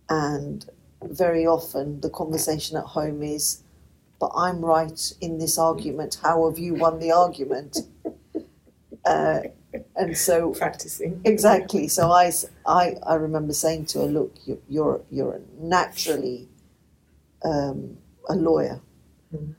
[0.08, 0.68] and
[1.02, 3.62] very often the conversation at home is,
[4.20, 7.78] but I'm right in this argument, how have you won the argument?
[9.04, 9.40] Uh,
[9.96, 11.20] and so Practicing.
[11.24, 11.88] Exactly.
[11.88, 12.32] So I,
[12.66, 16.47] I, I remember saying to her, "Look, you, you're you're naturally
[17.44, 17.98] um,
[18.28, 18.80] a lawyer,"
[19.34, 19.54] Mhm.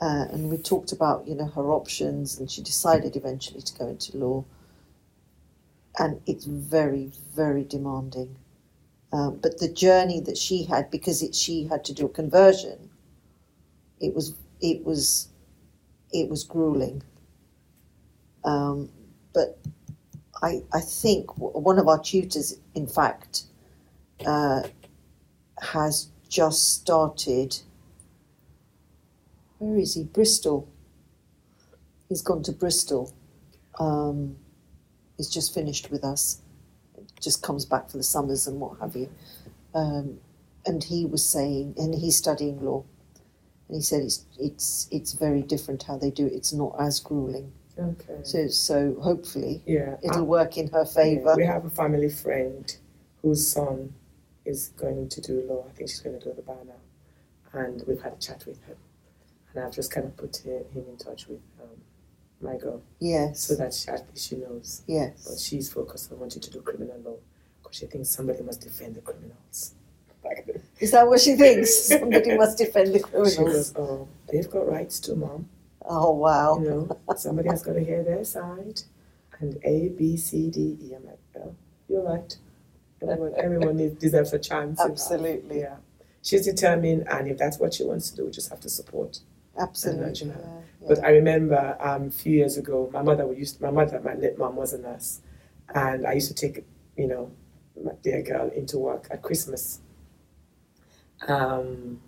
[0.00, 3.88] uh, and we talked about you know her options, and she decided eventually to go
[3.88, 4.44] into law.
[5.98, 8.36] And it's very, very demanding.
[9.12, 12.90] Um, but the journey that she had, because it, she had to do a conversion,
[14.00, 15.28] it was it was
[16.12, 17.02] it was grueling.
[18.44, 18.90] Um,
[19.34, 19.58] but
[20.42, 23.44] I, I think one of our tutors, in fact,
[24.26, 24.62] uh,
[25.60, 27.58] has just started.
[29.58, 30.04] Where is he?
[30.04, 30.68] Bristol.
[32.08, 33.12] He's gone to Bristol.
[33.78, 34.36] Um,
[35.16, 36.40] he's just finished with us.
[37.20, 39.08] Just comes back for the summers and what have you.
[39.74, 40.18] Um,
[40.66, 42.84] and he was saying, and he's studying law,
[43.68, 46.32] and he said it's it's it's very different how they do it.
[46.32, 47.52] It's not as grueling.
[47.78, 48.20] Okay.
[48.22, 49.96] So so hopefully Yeah.
[50.02, 51.34] it'll I- work in her yeah, favour.
[51.36, 52.74] We have a family friend
[53.22, 53.94] whose son
[54.46, 55.64] is going to do law.
[55.68, 58.62] I think she's going to do the bar now, and we've had a chat with
[58.64, 58.76] her,
[59.54, 61.68] and I've just kind of put him in touch with um,
[62.40, 63.40] my girl Yes.
[63.40, 64.82] so that she, at least she knows.
[64.86, 65.26] Yes.
[65.28, 67.16] But she's focused on wanting to do criminal law
[67.62, 69.74] because she thinks somebody must defend the criminals.
[70.80, 71.72] Is that what she thinks?
[71.84, 73.36] Somebody must defend the she criminals.
[73.36, 75.48] goes, oh, they've got rights too, mom.
[75.84, 76.58] Oh wow.
[76.58, 78.82] You know, somebody has got to hear their side.
[79.38, 80.94] And A, B, C, D, E.
[80.94, 81.54] I'm like, well,
[81.88, 82.36] you're right.
[83.02, 84.80] Everyone, everyone needs, deserves a chance.
[84.80, 85.60] Absolutely.
[85.60, 85.76] Yeah.
[86.22, 89.20] She's determined, and if that's what she wants to do, we just have to support.
[89.58, 90.28] Absolutely.
[90.28, 90.34] Yeah,
[90.80, 90.88] yeah.
[90.88, 94.38] But I remember um, a few years ago, my mother used my mother, my late
[94.38, 95.20] mom was a nurse,
[95.74, 96.64] and I used to take,
[96.96, 97.30] you know,
[97.82, 99.80] my dear girl into work at Christmas.
[101.28, 102.00] Um,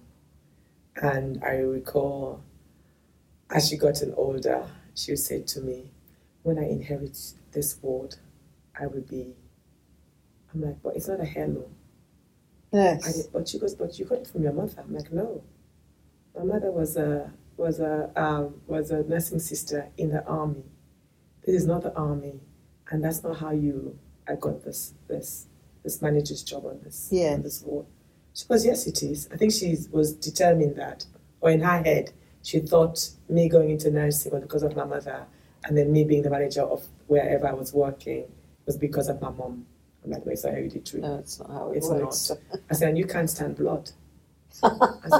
[0.97, 2.43] and I recall,
[3.51, 5.91] as she gotten older, she would say to me,
[6.43, 7.19] "When I inherit
[7.53, 8.17] this ward,
[8.79, 9.35] I will be."
[10.53, 11.75] I'm like, "But it's not a heirloom."
[12.73, 13.23] I yes.
[13.23, 14.75] did, but she goes, but you got it from your mother.
[14.83, 15.43] I'm like, no.
[16.37, 20.65] My mother was a was a um, was a nursing sister in the army.
[21.45, 22.41] This is not the army,
[22.91, 23.99] and that's not how you.
[24.29, 25.47] I got this this
[25.83, 27.35] this manager's job on this Yes.
[27.37, 27.87] on this ward.
[28.35, 29.29] She goes, yes, it is.
[29.33, 31.07] I think she was determined that,
[31.41, 35.27] or in her head, She thought me going into nursing was because of my mother,
[35.65, 38.25] and then me being the manager of wherever I was working
[38.67, 39.67] was because of my mom.
[40.05, 41.03] I'm like, no, it's not hereditary.
[41.03, 42.33] No, it's not how it It's works.
[42.71, 43.91] I said, and you can't stand blood.
[44.63, 44.71] I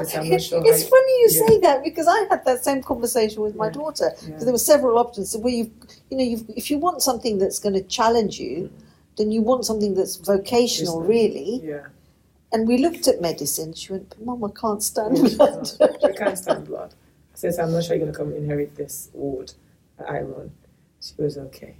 [0.05, 0.63] said, I'm not sure.
[0.65, 1.47] it's how- funny you yeah.
[1.47, 3.73] say that because I had that same conversation with my Yeah.
[3.73, 4.11] daughter.
[4.23, 4.27] Yeah.
[4.29, 5.37] Because there were several options.
[5.37, 5.71] Where you,
[6.11, 8.83] you know, you've, if you want something that's going to challenge you, mm.
[9.17, 11.09] then you want something that's vocational, Business.
[11.17, 11.61] really.
[11.65, 11.87] Yeah.
[12.53, 13.75] And we looked at medicine.
[13.75, 15.69] She went, but Mum, I can't stand blood.
[15.69, 16.95] she can't stand blood.
[17.35, 19.53] I said, I'm not sure you're going to come inherit this ward
[19.99, 20.51] that I run.
[21.01, 21.77] She goes, okay.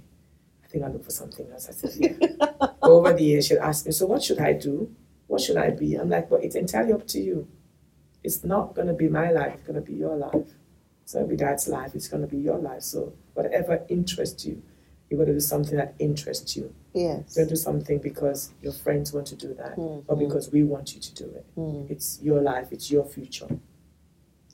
[0.69, 1.67] I think I'll look for something else.
[1.67, 2.67] I said, yeah.
[2.83, 4.93] Over the years, she'll ask me, so what should I do?
[5.25, 5.95] What should I be?
[5.95, 7.47] I'm like, well, it's entirely up to you.
[8.23, 9.53] It's not going to be my life.
[9.55, 10.45] It's going to be your life.
[11.03, 11.95] It's going to be dad's life.
[11.95, 12.83] It's going to be your life.
[12.83, 14.61] So whatever interests you,
[15.09, 16.71] you're going to do something that interests you.
[16.93, 17.33] yes.
[17.33, 20.93] Don't do something because your friends want to do that Mm, or because we want
[20.93, 21.45] you to do it.
[21.57, 21.89] mm.
[21.89, 23.47] It's your life, it's your future.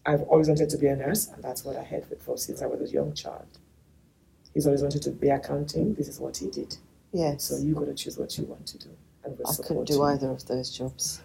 [0.06, 2.68] I've always wanted to be a nurse, and that's what I had for since I
[2.68, 3.48] was a young child.
[4.56, 5.94] He's always wanted to be accounting.
[5.94, 6.78] This is what he did.
[7.12, 7.44] Yes.
[7.44, 8.90] So you got to choose what you want to do,
[9.24, 11.22] and I couldn't do either of those jobs.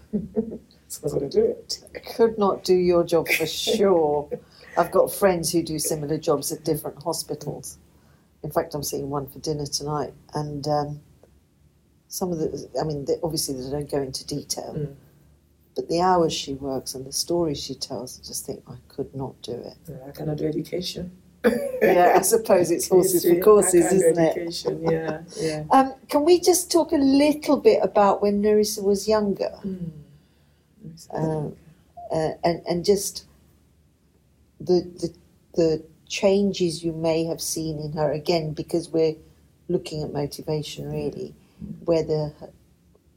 [0.89, 1.79] Someone's got to do it.
[1.95, 4.29] I could not do your job for sure.
[4.77, 7.79] I've got friends who do similar jobs at different hospitals.
[8.43, 11.01] In fact, I'm seeing one for dinner tonight, and um,
[12.09, 14.95] some of the, I mean, they, obviously they don't go into detail, Mm.
[15.77, 19.15] but the hours she works and the stories she tells, I just think I could
[19.15, 19.75] not do it.
[19.89, 21.13] Yeah, I cannot do education.
[21.45, 24.93] Yeah, I suppose it's horses for courses, I can't do isn't it?
[24.93, 25.65] Yeah, yeah.
[25.71, 29.53] Um, can we just talk a little bit about when Nerissa was younger?
[29.65, 29.91] Mm.
[31.13, 31.57] Um,
[32.11, 33.25] uh, and and just
[34.61, 35.15] the the
[35.55, 39.15] the changes you may have seen in her again because we're
[39.69, 41.33] looking at motivation really
[41.85, 42.33] whether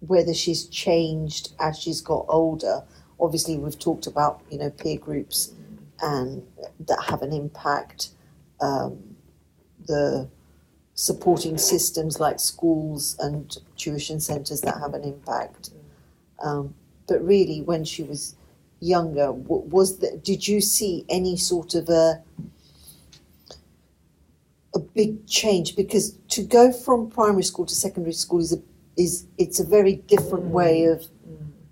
[0.02, 2.84] whether she's changed as she's got older
[3.20, 5.54] obviously we've talked about you know peer groups
[6.04, 6.46] and
[6.82, 8.10] that have an impact
[8.62, 9.00] um,
[9.88, 10.30] the
[10.96, 15.72] supporting systems like schools and tuition centres that have an impact.
[16.44, 16.76] Um,
[17.08, 18.36] but really when she was
[18.80, 22.22] younger was that did you see any sort of a
[24.76, 25.76] a big change?
[25.76, 28.62] Because to go from primary school to secondary school is a
[28.98, 31.06] is it's a very different way of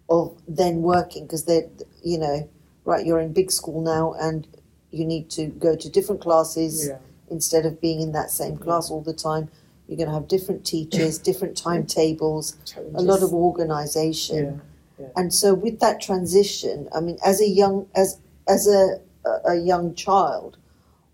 [0.09, 1.69] of then working because they
[2.03, 2.49] you know
[2.85, 4.47] right you're in big school now and
[4.91, 6.97] you need to go to different classes Yeah.
[7.29, 9.49] instead of being in that same class all the time
[9.87, 12.57] you're going to have different teachers different timetables
[12.95, 14.61] a lot of organization
[14.99, 15.07] Yeah.
[15.15, 19.55] and so with that transition i mean as a young as as a a- a
[19.55, 20.57] young child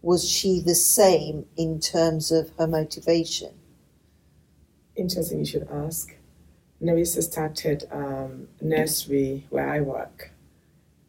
[0.02, 3.52] was she the same in terms of her motivation
[4.96, 6.16] Interesting you should ask.
[6.80, 10.32] Nerissa started um, nursery where I work.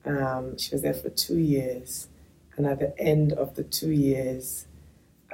[0.08, 2.08] Um, she was there for two years,
[2.56, 4.66] and at the end of the two years,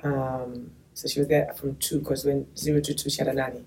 [0.02, 3.32] um, so she was there from two because when zero to two she had a
[3.32, 3.64] nanny,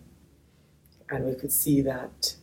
[1.10, 2.36] and we could see that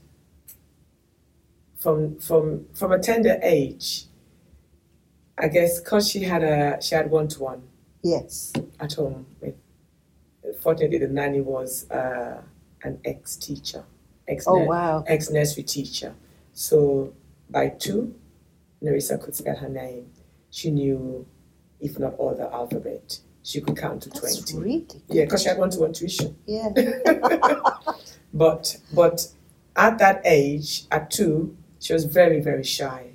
[1.77, 4.07] from from from a tender age.
[5.37, 7.63] I guess because she had a she had one to one
[8.03, 8.53] yes.
[8.79, 9.57] at home with
[10.61, 12.41] fortunately the nanny was uh,
[12.85, 13.85] an ex teacher
[14.29, 15.05] ex oh wow.
[15.07, 16.15] ex nursery teacher.
[16.53, 17.13] So
[17.51, 18.15] by two
[18.85, 20.11] Nerissa could spell her name.
[20.51, 21.27] She knew
[21.81, 25.49] if not all the alphabet she could count to that's 20 really yeah because she
[25.49, 26.37] had one-to-one tuition.
[26.47, 26.71] Yeah.
[28.37, 29.29] But but
[29.77, 33.13] at that age at two she was very very shy.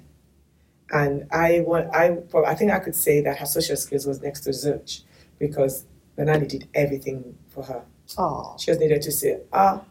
[0.92, 4.22] And I want I well, I think I could say that her social skills was
[4.22, 5.02] next to zilch
[5.38, 7.84] because the nanny did everything for her.
[8.18, 9.82] Oh She just needed to say, ah,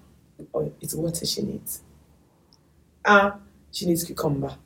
[0.55, 1.83] oh, it's water she needs.
[3.05, 3.37] Ah,
[3.71, 4.57] she needs cucumber.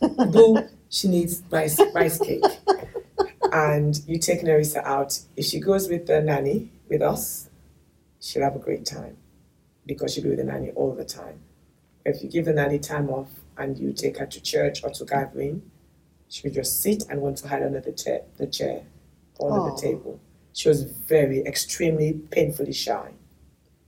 [0.00, 0.58] Boo,
[0.88, 2.42] she needs rice, rice cake.
[3.52, 5.18] And you take Nerissa out.
[5.36, 7.48] If she goes with the nanny, with us,
[8.20, 9.16] she'll have a great time
[9.86, 11.40] because she'll be with the nanny all the time.
[12.04, 15.04] If you give the nanny time off and you take her to church or to
[15.04, 15.62] gathering,
[16.28, 18.82] she'll just sit and want to hide under the chair, the chair
[19.38, 19.74] or under Oh.
[19.76, 20.20] the table.
[20.52, 23.12] She was very, extremely painfully shy.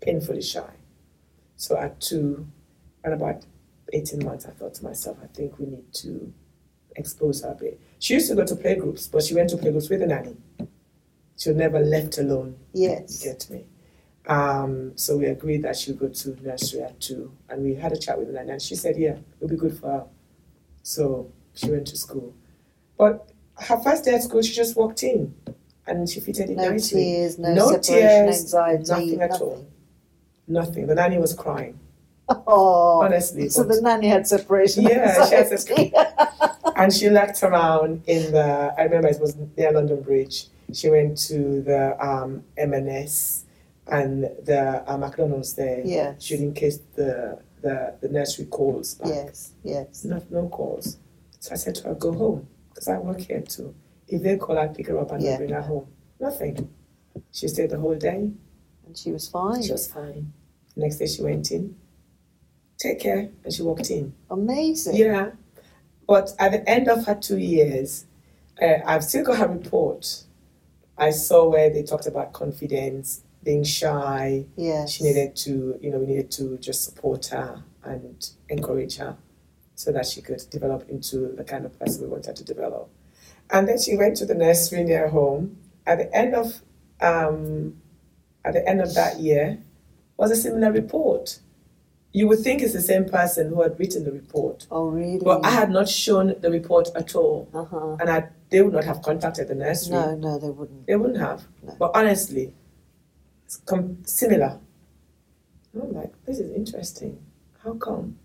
[0.01, 0.71] Painfully shy.
[1.57, 2.47] So at two,
[3.05, 3.45] at about
[3.93, 6.33] 18 months, I thought to myself, I think we need to
[6.97, 7.81] expose her a bit.
[7.99, 10.37] She used to go to playgroups, but she went to playgroups with a nanny.
[11.37, 12.57] She was never left alone.
[12.73, 13.67] yes You get me?
[14.27, 17.97] Um, so we agreed that she'll go to nursery at two, and we had a
[17.99, 20.05] chat with her, and she said, "Yeah, it'll be good for her."
[20.83, 22.35] So she went to school,
[22.99, 25.35] but her first day at school, she just walked in,
[25.87, 27.03] and she fitted in no nicely.
[27.05, 29.67] tears no, No separation tears, anxiety nothing at all.
[30.47, 30.87] Nothing.
[30.87, 31.79] The nanny was crying.
[32.47, 35.53] Oh Honestly, so the nanny had separation Yeah, she had.
[36.75, 38.75] I and she looked around in the.
[38.79, 40.47] I remember it was near London Bridge.
[40.73, 43.45] She went to the um, M&S
[43.89, 45.83] and the uh, McDonald's there.
[45.85, 46.15] Yeah.
[46.19, 48.95] She didn't case the the, the nursery calls.
[48.95, 49.09] back.
[49.09, 50.05] Yes, yes.
[50.05, 50.97] No, no calls.
[51.41, 53.75] So I said to her, go home because I work here too.
[54.09, 55.37] If they call, I pick her up and Yeah.
[55.37, 55.87] bring her home.
[56.19, 56.71] Nothing.
[57.33, 58.31] She stayed the whole day.
[58.87, 59.63] And she was fine.
[59.63, 60.33] She was fine.
[60.77, 61.77] Next day she went in.
[62.81, 64.15] Take care, and she walked in.
[64.31, 64.97] Amazing.
[64.97, 65.33] Yeah.
[66.09, 68.07] But at the end of her two years,
[68.61, 70.25] uh, I've still got her report.
[70.97, 74.47] I saw where they talked about confidence, being shy.
[74.57, 74.87] Yeah.
[74.87, 79.17] She needed to, you know, we needed to just support her and encourage her
[79.75, 82.89] so that she could develop into the kind of person we want her to develop.
[83.51, 85.59] And then she went to the nursery near home.
[85.87, 86.61] At the end of
[87.01, 87.77] um,
[88.43, 89.59] at the end of that year
[90.17, 91.41] was a similar report.
[92.13, 94.67] You would think it's the same person who had written the report.
[94.71, 95.21] Oh, really?
[95.23, 97.49] But I had not shown the report at all.
[97.55, 97.97] Uh-huh.
[98.01, 99.95] And I, they would not have contacted the nursery.
[99.95, 100.87] No, no, they wouldn't.
[100.89, 101.45] They wouldn't have.
[101.63, 101.77] No.
[101.79, 102.53] But honestly,
[103.45, 104.59] it's com- similar.
[105.73, 107.17] And I'm like, this is interesting.
[107.63, 108.19] How come?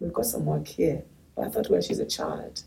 [0.00, 1.02] We've got some work here.
[1.34, 2.62] But I thought, well, she's a child.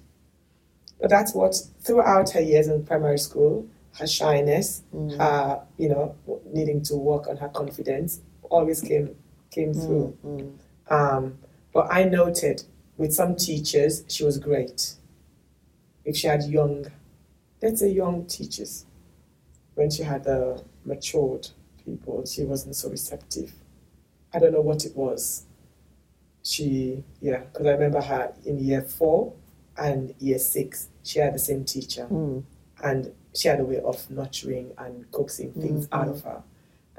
[0.99, 3.67] But that's what, throughout her years in primary school,
[3.99, 5.17] her shyness, Mm.
[5.17, 6.15] her, you know,
[6.51, 9.15] needing to work on her confidence always came
[9.51, 10.17] came through.
[10.26, 10.57] Mm.
[10.93, 11.37] Um,
[11.73, 12.63] but I noted
[12.97, 14.93] with some teachers, she was great.
[16.05, 16.85] If she had young,
[17.61, 18.85] let's say young teachers,
[19.75, 21.49] when she had the matured
[21.83, 23.53] people, she wasn't so receptive.
[24.33, 25.45] I don't know what it was.
[26.43, 29.33] She, yeah, because I remember her in year four
[29.77, 32.43] and year six, she had the same teacher, Mm.
[32.83, 36.43] and she had a way of nurturing and coaxing things out of her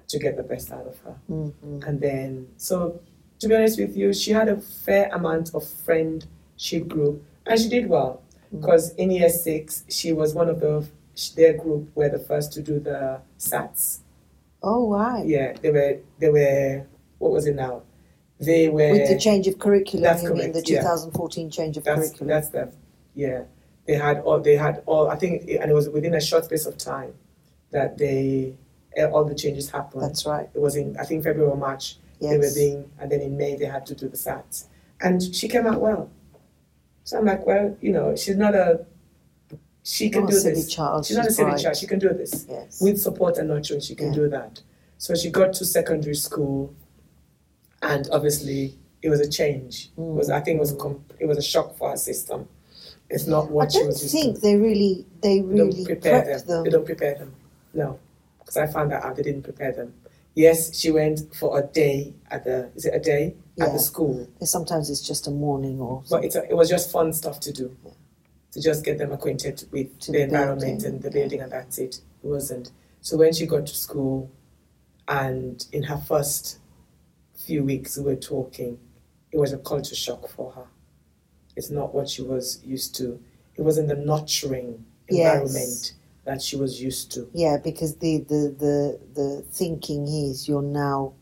[0.08, 1.14] to get the best out of her.
[1.30, 1.52] Mm.
[1.64, 1.86] Mm.
[1.86, 3.00] And then, so
[3.44, 7.68] to be honest with you, she had a fair amount of friendship group, and she
[7.68, 8.22] did well
[8.52, 8.60] mm.
[8.60, 10.88] because in year six she was one of the
[11.36, 13.98] their group were the first to do the SATs.
[14.62, 15.22] Oh, wow.
[15.22, 16.86] Yeah, they were they were
[17.18, 17.82] what was it now?
[18.40, 20.80] They were With the change of curriculum, That's you mean correct, the yeah.
[20.80, 22.28] 2014 change of that's curriculum?
[22.28, 22.72] that's the
[23.14, 23.44] yeah.
[23.86, 26.64] They had all they had all I think and it was within a short space
[26.64, 27.12] of time
[27.72, 28.54] that they
[29.12, 30.02] all the changes happened.
[30.02, 30.48] That's right.
[30.54, 31.98] It was in I think February or March
[32.30, 32.54] they were Yes.
[32.54, 34.66] being, and then in May they had to do the SATs.
[35.00, 36.10] And she came out well.
[37.04, 38.86] So I'm like, well, you know, she's not a,
[39.82, 40.72] she can Not do this.
[40.72, 41.04] child.
[41.06, 41.62] She's not a silly bright.
[41.62, 42.46] child, she can do this.
[42.48, 42.80] Yes.
[42.80, 44.14] With support and nurturing, she can Yeah.
[44.14, 44.62] do that.
[44.98, 46.72] So she got to secondary school,
[47.82, 49.90] and obviously it was a change.
[49.96, 50.14] It mm.
[50.14, 52.48] was, I think it was, a com- it was a shock for her system.
[53.10, 56.46] It's not I what she don't think they really, they They don't really prepare them.
[56.46, 56.64] them.
[56.64, 57.34] They don't prepare them.
[57.74, 57.98] No,
[58.38, 59.16] because I found that out.
[59.16, 59.92] They didn't prepare them.
[60.34, 62.70] Yes, she went for a day at the.
[62.74, 64.26] Is it a day at the school?
[64.42, 67.52] Sometimes it's just a morning or But it's a, it was just fun stuff to
[67.52, 67.76] do,
[68.52, 71.12] to just get them acquainted with To the, the environment and the yeah.
[71.14, 72.00] building, and that's it.
[72.22, 72.72] It wasn't.
[73.00, 74.30] So when she got to school,
[75.06, 76.58] and in her first
[77.34, 78.78] few weeks, we were talking.
[79.30, 80.66] It was a culture shock for her.
[81.56, 83.20] It's not what she was used to.
[83.56, 85.34] It wasn't the nurturing Yes.
[85.42, 85.92] environment
[86.24, 87.28] that she was used to.
[87.32, 91.12] Yeah, because the, the, the, the thinking is you're now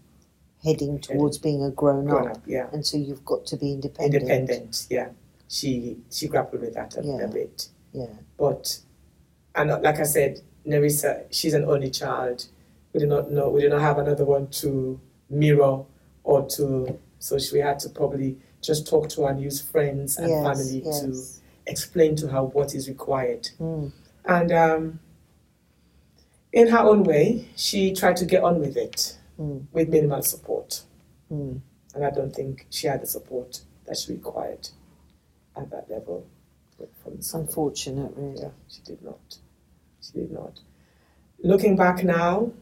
[0.62, 2.68] heading towards being a grown Grown up, up, yeah.
[2.72, 4.22] and so you've got to be independent.
[4.22, 5.08] Independent, yeah.
[5.48, 7.24] She she grappled with that a, Yeah.
[7.24, 7.68] a bit.
[7.92, 8.06] Yeah,
[8.38, 8.78] But
[9.54, 12.46] and like I said, Nerissa, she's an only child.
[12.94, 13.50] We do not know.
[13.50, 14.98] We do not have another one to
[15.28, 15.84] mirror
[16.24, 16.98] or to.
[17.18, 20.42] So she, we had to probably just talk to her and use friends and yes,
[20.42, 21.22] family to
[21.66, 23.50] explain to her what is required.
[23.60, 23.92] Mm.
[24.24, 25.00] And um,
[26.52, 29.64] in her own way, she tried to get on with it Mm.
[29.72, 30.82] with minimal support.
[31.32, 31.62] Mm.
[31.94, 34.68] And I don't think she had the support that she required
[35.56, 36.26] at that level
[37.34, 38.40] unfortunate, really.
[38.40, 39.38] Yeah, she did not.
[40.00, 40.60] She did not.
[41.42, 42.52] Looking back now,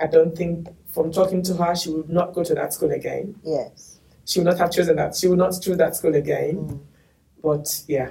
[0.00, 3.36] I don't think from talking to her, she would not go to that school again.
[3.44, 3.98] Yes.
[4.24, 5.16] She would not have chosen that.
[5.16, 6.56] She would not choose that school again.
[6.56, 6.80] Mm.
[7.42, 8.10] But yeah,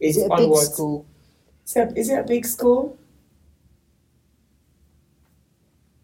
[0.00, 1.06] Is it's it a big school?
[1.76, 2.98] Is it a big school?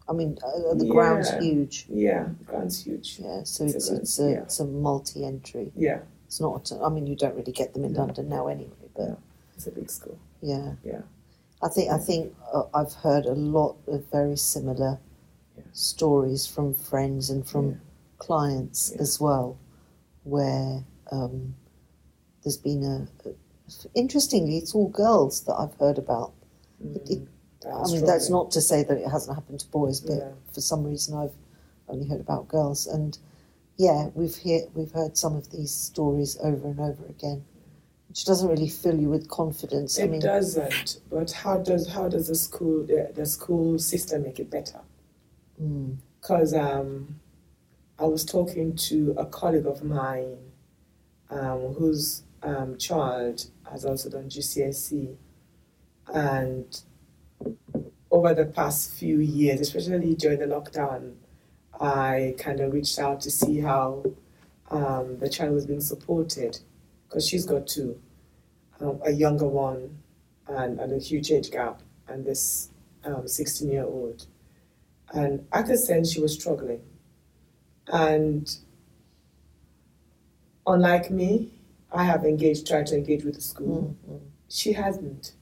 [0.09, 1.85] I mean, uh, the ground's huge.
[1.89, 3.19] Yeah, the ground's huge.
[3.21, 4.37] Yeah, so It's a it's good- it's a yeah.
[4.43, 5.71] it's a multi-entry.
[5.75, 6.71] Yeah, It's not.
[6.81, 7.99] I mean, you don't really get them in No.
[7.99, 8.71] London now anyway.
[8.95, 9.17] But No.
[9.55, 10.17] it's a big school.
[10.41, 11.01] yeah, Yeah.
[11.61, 14.99] I think I think uh, I've heard a lot of very similar
[15.57, 15.63] Yeah.
[15.73, 17.75] stories from friends and from Yeah.
[18.19, 19.01] clients Yeah.
[19.01, 19.57] as well,
[20.23, 21.55] where um,
[22.43, 23.33] there's been a, a.
[23.95, 26.33] Interestingly, it's all girls that I've heard about.
[26.79, 27.19] it-
[27.65, 30.31] Mm, I mean, that's not to say that it hasn't happened to boys, but Yeah.
[30.51, 31.33] for some reason I've
[31.89, 32.85] only heard about girls.
[32.85, 33.17] And
[33.77, 37.43] yeah, we've hear, we've heard some of these stories over and over again.
[38.09, 39.99] which doesn't really fill you with confidence.
[39.99, 41.01] I It mean, doesn't.
[41.09, 44.79] But how does how does the school the, the school system make it better?
[45.61, 47.19] mm, Because um,
[47.99, 50.37] I was talking to a colleague of mine
[51.29, 55.15] um, whose um, child has also done GCSE,
[56.13, 56.81] and
[58.11, 61.15] over the past few years, especially during the lockdown,
[61.79, 64.03] I kind of reached out to see how
[64.71, 66.59] um, the child was being supported
[67.07, 67.99] because she's got two,
[68.81, 69.97] um, a younger one
[70.47, 72.69] and, and a huge age gap, and this
[73.25, 74.25] 16 year old.
[75.13, 76.81] And I could sense she was struggling.
[77.87, 78.53] And
[80.65, 81.51] unlike me,
[81.91, 83.95] I have engaged, tried to engage with the school.
[84.07, 84.21] mm, mm.
[84.49, 85.33] She hasn't.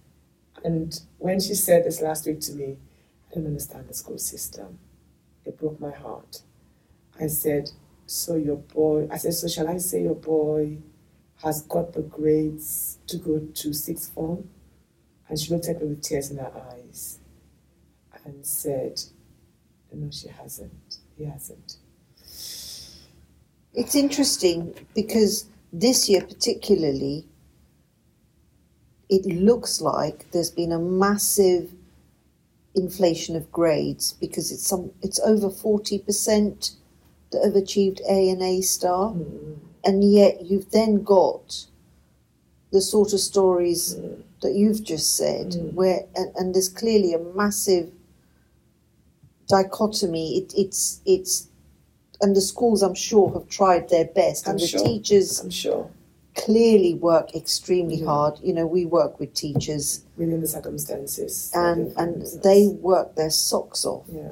[0.63, 2.77] And when she said this last week to me,
[3.31, 4.79] I don't understand the school system.
[5.45, 6.41] It broke my heart.
[7.19, 7.71] I said,
[8.07, 10.77] So your boy, I said, So shall I say your boy
[11.43, 14.49] has got the grades to go to sixth form?
[15.29, 17.19] And she looked at me with tears in her eyes
[18.23, 19.01] and said,
[19.93, 20.97] No, she hasn't.
[21.17, 21.77] He hasn't.
[23.73, 25.45] It's interesting because
[25.79, 27.27] this year, particularly,
[29.09, 31.71] it looks like there's been a massive
[32.75, 36.71] inflation of grades because it's some it's over forty percent
[37.31, 41.67] that have achieved A and A star, Mm, and yet you've then got
[42.71, 45.73] the sort of stories mm, that you've just said, Mm.
[45.73, 47.91] where and, and there's clearly a massive
[49.47, 50.37] dichotomy.
[50.39, 51.47] It, it's it's
[52.21, 54.83] and the schools, I'm sure, have tried their best, I'm and the sure.
[54.85, 55.89] teachers I'm sure.
[56.35, 58.05] clearly work extremely Yeah.
[58.07, 58.39] hard.
[58.43, 61.51] You know, we work with teachers, Within the circumstances.
[61.53, 64.05] and they and they work their socks off.
[64.11, 64.29] Yeah.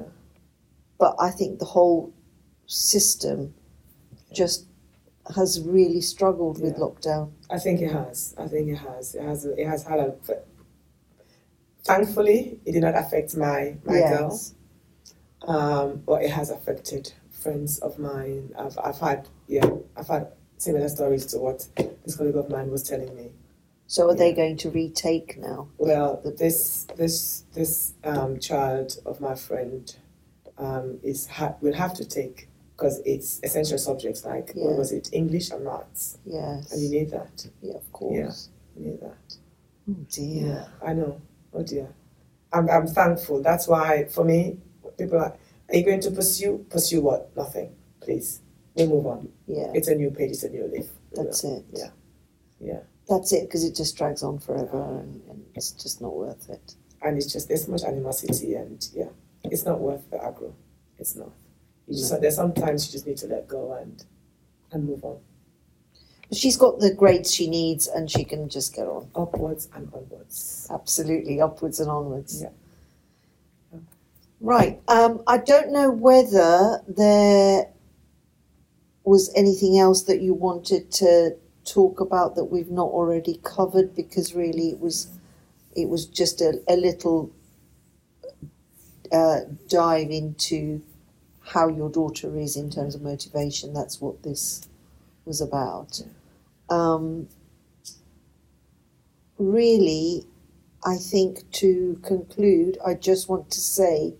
[0.98, 2.12] But I think the whole
[2.68, 3.54] system
[4.32, 4.66] just
[5.36, 7.32] has really struggled with lockdown.
[7.50, 8.34] I think it has.
[8.38, 9.16] I think it has.
[9.16, 9.46] It has.
[9.46, 10.16] It has had a.
[11.84, 14.54] Thankfully, it did not affect my my Yes.
[15.48, 17.12] um, but it has affected
[17.44, 18.54] friends of mine.
[18.58, 20.28] I've I've had yeah I've had
[20.58, 21.68] similar stories to what
[22.06, 23.32] this colleague of mine was telling me.
[23.88, 25.68] So are they going to retake now?
[25.78, 29.94] Well, this this this um, child of my friend
[30.58, 34.66] um, is ha- will have to take because it's essential subjects like Yeah.
[34.66, 36.72] what was it English and maths, Yes.
[36.72, 37.46] and you need that.
[37.62, 38.50] yeah, of course.
[38.76, 39.36] You need that.
[39.90, 40.48] Oh dear.
[40.48, 41.22] Yeah, I know.
[41.54, 41.90] Oh dear.
[42.52, 43.42] I'm, I'm thankful.
[43.44, 44.58] That's why, for me,
[44.98, 45.34] people are,
[45.74, 46.66] are you going to pursue?
[46.70, 47.36] Pursue what?
[47.36, 47.76] Nothing.
[48.02, 48.42] Please.
[48.76, 49.30] We move on.
[49.48, 49.72] Yeah.
[49.74, 50.88] It's a new page, it's a new leaf.
[51.14, 51.58] That's know.
[51.58, 51.66] it.
[51.74, 51.90] Yeah.
[52.60, 52.80] Yeah.
[53.10, 56.76] That's it, because it just drags on forever and, and it's just not worth it.
[57.02, 59.10] And it's just, there's much animosity, and yeah,
[59.44, 60.54] it's not worth the aggro.
[60.98, 61.32] It's not.
[61.88, 64.06] You just, There's sometimes you just need to let go and
[64.72, 65.18] and move on.
[66.32, 69.10] She's got the grades she needs and she can just get on.
[69.14, 70.68] Upwards and onwards.
[70.72, 72.42] Absolutely, upwards and onwards.
[72.42, 72.50] Yeah.
[74.44, 74.82] Right.
[74.90, 77.70] Um, I don't know whether there
[79.06, 84.36] was anything else that you wanted to talk about that we've not already covered because
[84.36, 85.08] really it was
[85.78, 87.32] it was just a, a little
[89.14, 90.84] uh, dive into
[91.42, 93.74] how your daughter is in terms of motivation.
[93.74, 94.68] That's what this
[95.24, 96.02] was about.
[96.70, 97.30] Um,
[99.38, 100.26] really,
[100.86, 104.16] I think to conclude, I just want to say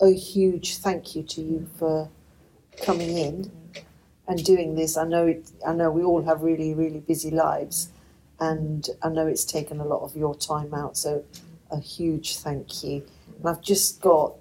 [0.00, 2.08] a huge thank you to you for
[2.82, 3.50] coming in
[4.26, 4.96] and doing this.
[4.96, 7.88] I know it, I know we all have really really busy lives,
[8.40, 10.96] and I know it's taken a lot of your time out.
[10.96, 11.24] So,
[11.70, 13.04] a huge thank you.
[13.38, 14.34] And I've just got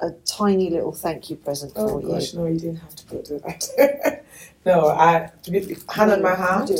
[0.00, 2.08] a tiny little thank you present Oh for you.
[2.08, 4.24] Oh gosh, no, you didn't have to to that.
[4.66, 6.70] no, I to be hand on my heart.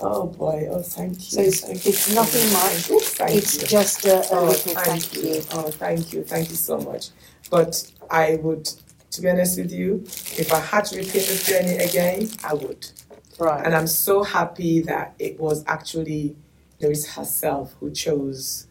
[0.00, 1.20] Oh boy, oh thank you.
[1.20, 2.90] So it's- thank you it's nothing much.
[2.90, 3.02] much.
[3.18, 3.68] Thank it's you.
[3.68, 5.42] just a, a oh, little thank, thank you.
[5.52, 7.08] Oh, thank you, thank you so much.
[7.50, 8.64] But I would,
[9.10, 10.02] to be honest with you,
[10.38, 12.86] if I had to repeat this journey again, I would.
[13.38, 13.64] Right.
[13.64, 16.36] And I'm so happy that it was actually
[16.80, 18.66] Doris herself who chose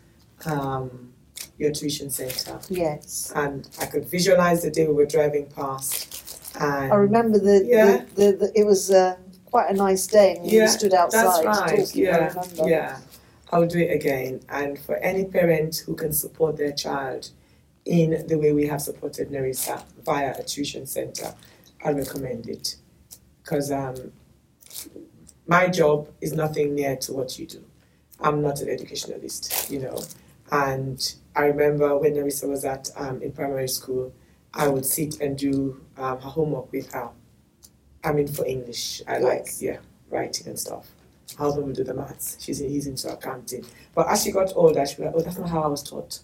[0.46, 1.14] um,
[1.58, 2.60] your tuition center.
[2.70, 3.32] yes.
[3.36, 6.56] And I could visualize the day we were driving past.
[6.60, 7.98] And I remember the, Yeah.
[8.16, 9.18] the, the, the it was uh,
[9.52, 11.70] quite a nice day and Yeah, we stood outside That's right.
[11.86, 12.08] talking.
[12.08, 12.70] I yeah, remember.
[12.70, 13.00] yeah.
[13.52, 14.42] I'll do it again.
[14.50, 17.32] And for any parent who can support their child
[17.86, 21.34] in the way we have supported Nerissa via a tuition center,
[21.84, 22.76] I recommend it.
[23.44, 23.96] Because um,
[25.48, 27.64] my job is nothing near to what you do.
[28.20, 30.04] I'm not an educationalist, you know.
[30.52, 34.14] And I remember when Nerissa was at um, in primary school,
[34.54, 37.10] I would sit and do um, her homework with her.
[38.04, 39.78] I mean, for English, I like yeah
[40.10, 40.88] writing and stuff.
[41.38, 42.38] How do we do the maths?
[42.40, 43.66] She's he's into accounting.
[43.94, 46.20] But as she got older, she was like, oh, that's not how I was taught.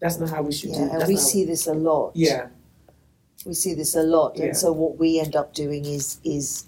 [0.00, 0.76] That's not how we should do.
[0.76, 2.12] Yeah, and That's we see this a lot.
[2.14, 2.48] Yeah,
[3.44, 4.46] we see this a lot Yeah.
[4.46, 6.64] and so what we end up doing is is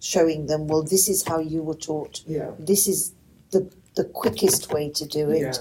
[0.00, 3.12] showing them well this is how you were taught yeah, this is
[3.50, 5.52] the the quickest way to do it yeah.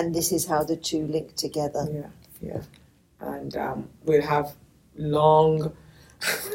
[0.00, 2.62] and this is how the two link together Yeah, yeah.
[3.20, 4.54] And um, we'll have
[4.96, 5.72] long,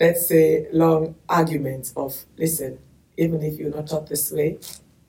[0.00, 2.78] let's say, long arguments of listen,
[3.16, 4.58] even if you're not taught this way,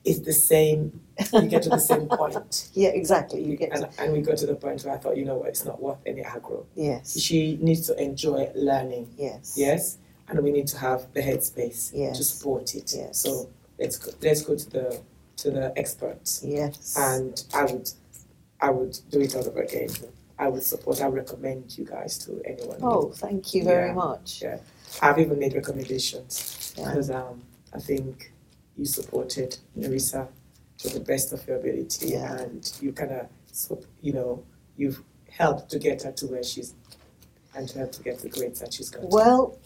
[0.03, 0.99] it's the same,
[1.33, 2.69] you get to the same point.
[2.73, 5.25] yeah exactly you get And, and we got to the point where I thought, you
[5.25, 6.65] know what, it's not worth any aggro.
[6.75, 9.97] yes She needs to enjoy learning, yes yes?
[10.27, 12.17] And we need to have the headspace Yes.
[12.17, 12.93] to support it.
[12.95, 13.19] Yes.
[13.19, 15.01] So let's go, let's go to the
[15.37, 16.41] to the experts.
[16.45, 17.89] yes and I would
[18.61, 19.89] I would do it all over again.
[20.39, 21.01] I would support.
[21.01, 22.77] I recommend you guys to anyone.
[22.81, 23.93] oh thank you very Yeah.
[23.93, 24.57] much Yeah.
[25.01, 26.89] I've even made recommendations Yeah.
[26.89, 27.41] because um,
[27.73, 28.31] I think
[28.77, 30.27] you supported Nerissa
[30.79, 32.37] to the best of your ability, Yeah.
[32.37, 34.43] and you kind of so you know
[34.77, 36.73] you've helped to get her to where she's
[37.55, 39.03] and to help to get the grades that she's got.
[39.09, 39.57] well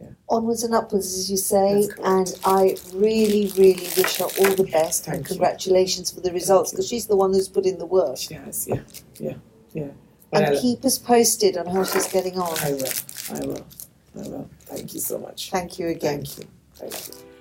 [0.00, 0.08] Yeah.
[0.28, 5.04] onwards and upwards as you say and i really really wish her all the best
[5.04, 5.28] Thank and you.
[5.28, 8.66] congratulations for the results because she's the one who's put in the work She has,
[8.66, 8.80] yeah,
[9.20, 9.34] yeah,
[9.74, 9.90] yeah.
[10.30, 12.94] But and I, keep us posted on how she's getting on I will,
[13.36, 13.66] I will.
[14.14, 15.50] Thank you so much.
[15.50, 16.44] thank you again Thank you,
[16.76, 17.31] thank you.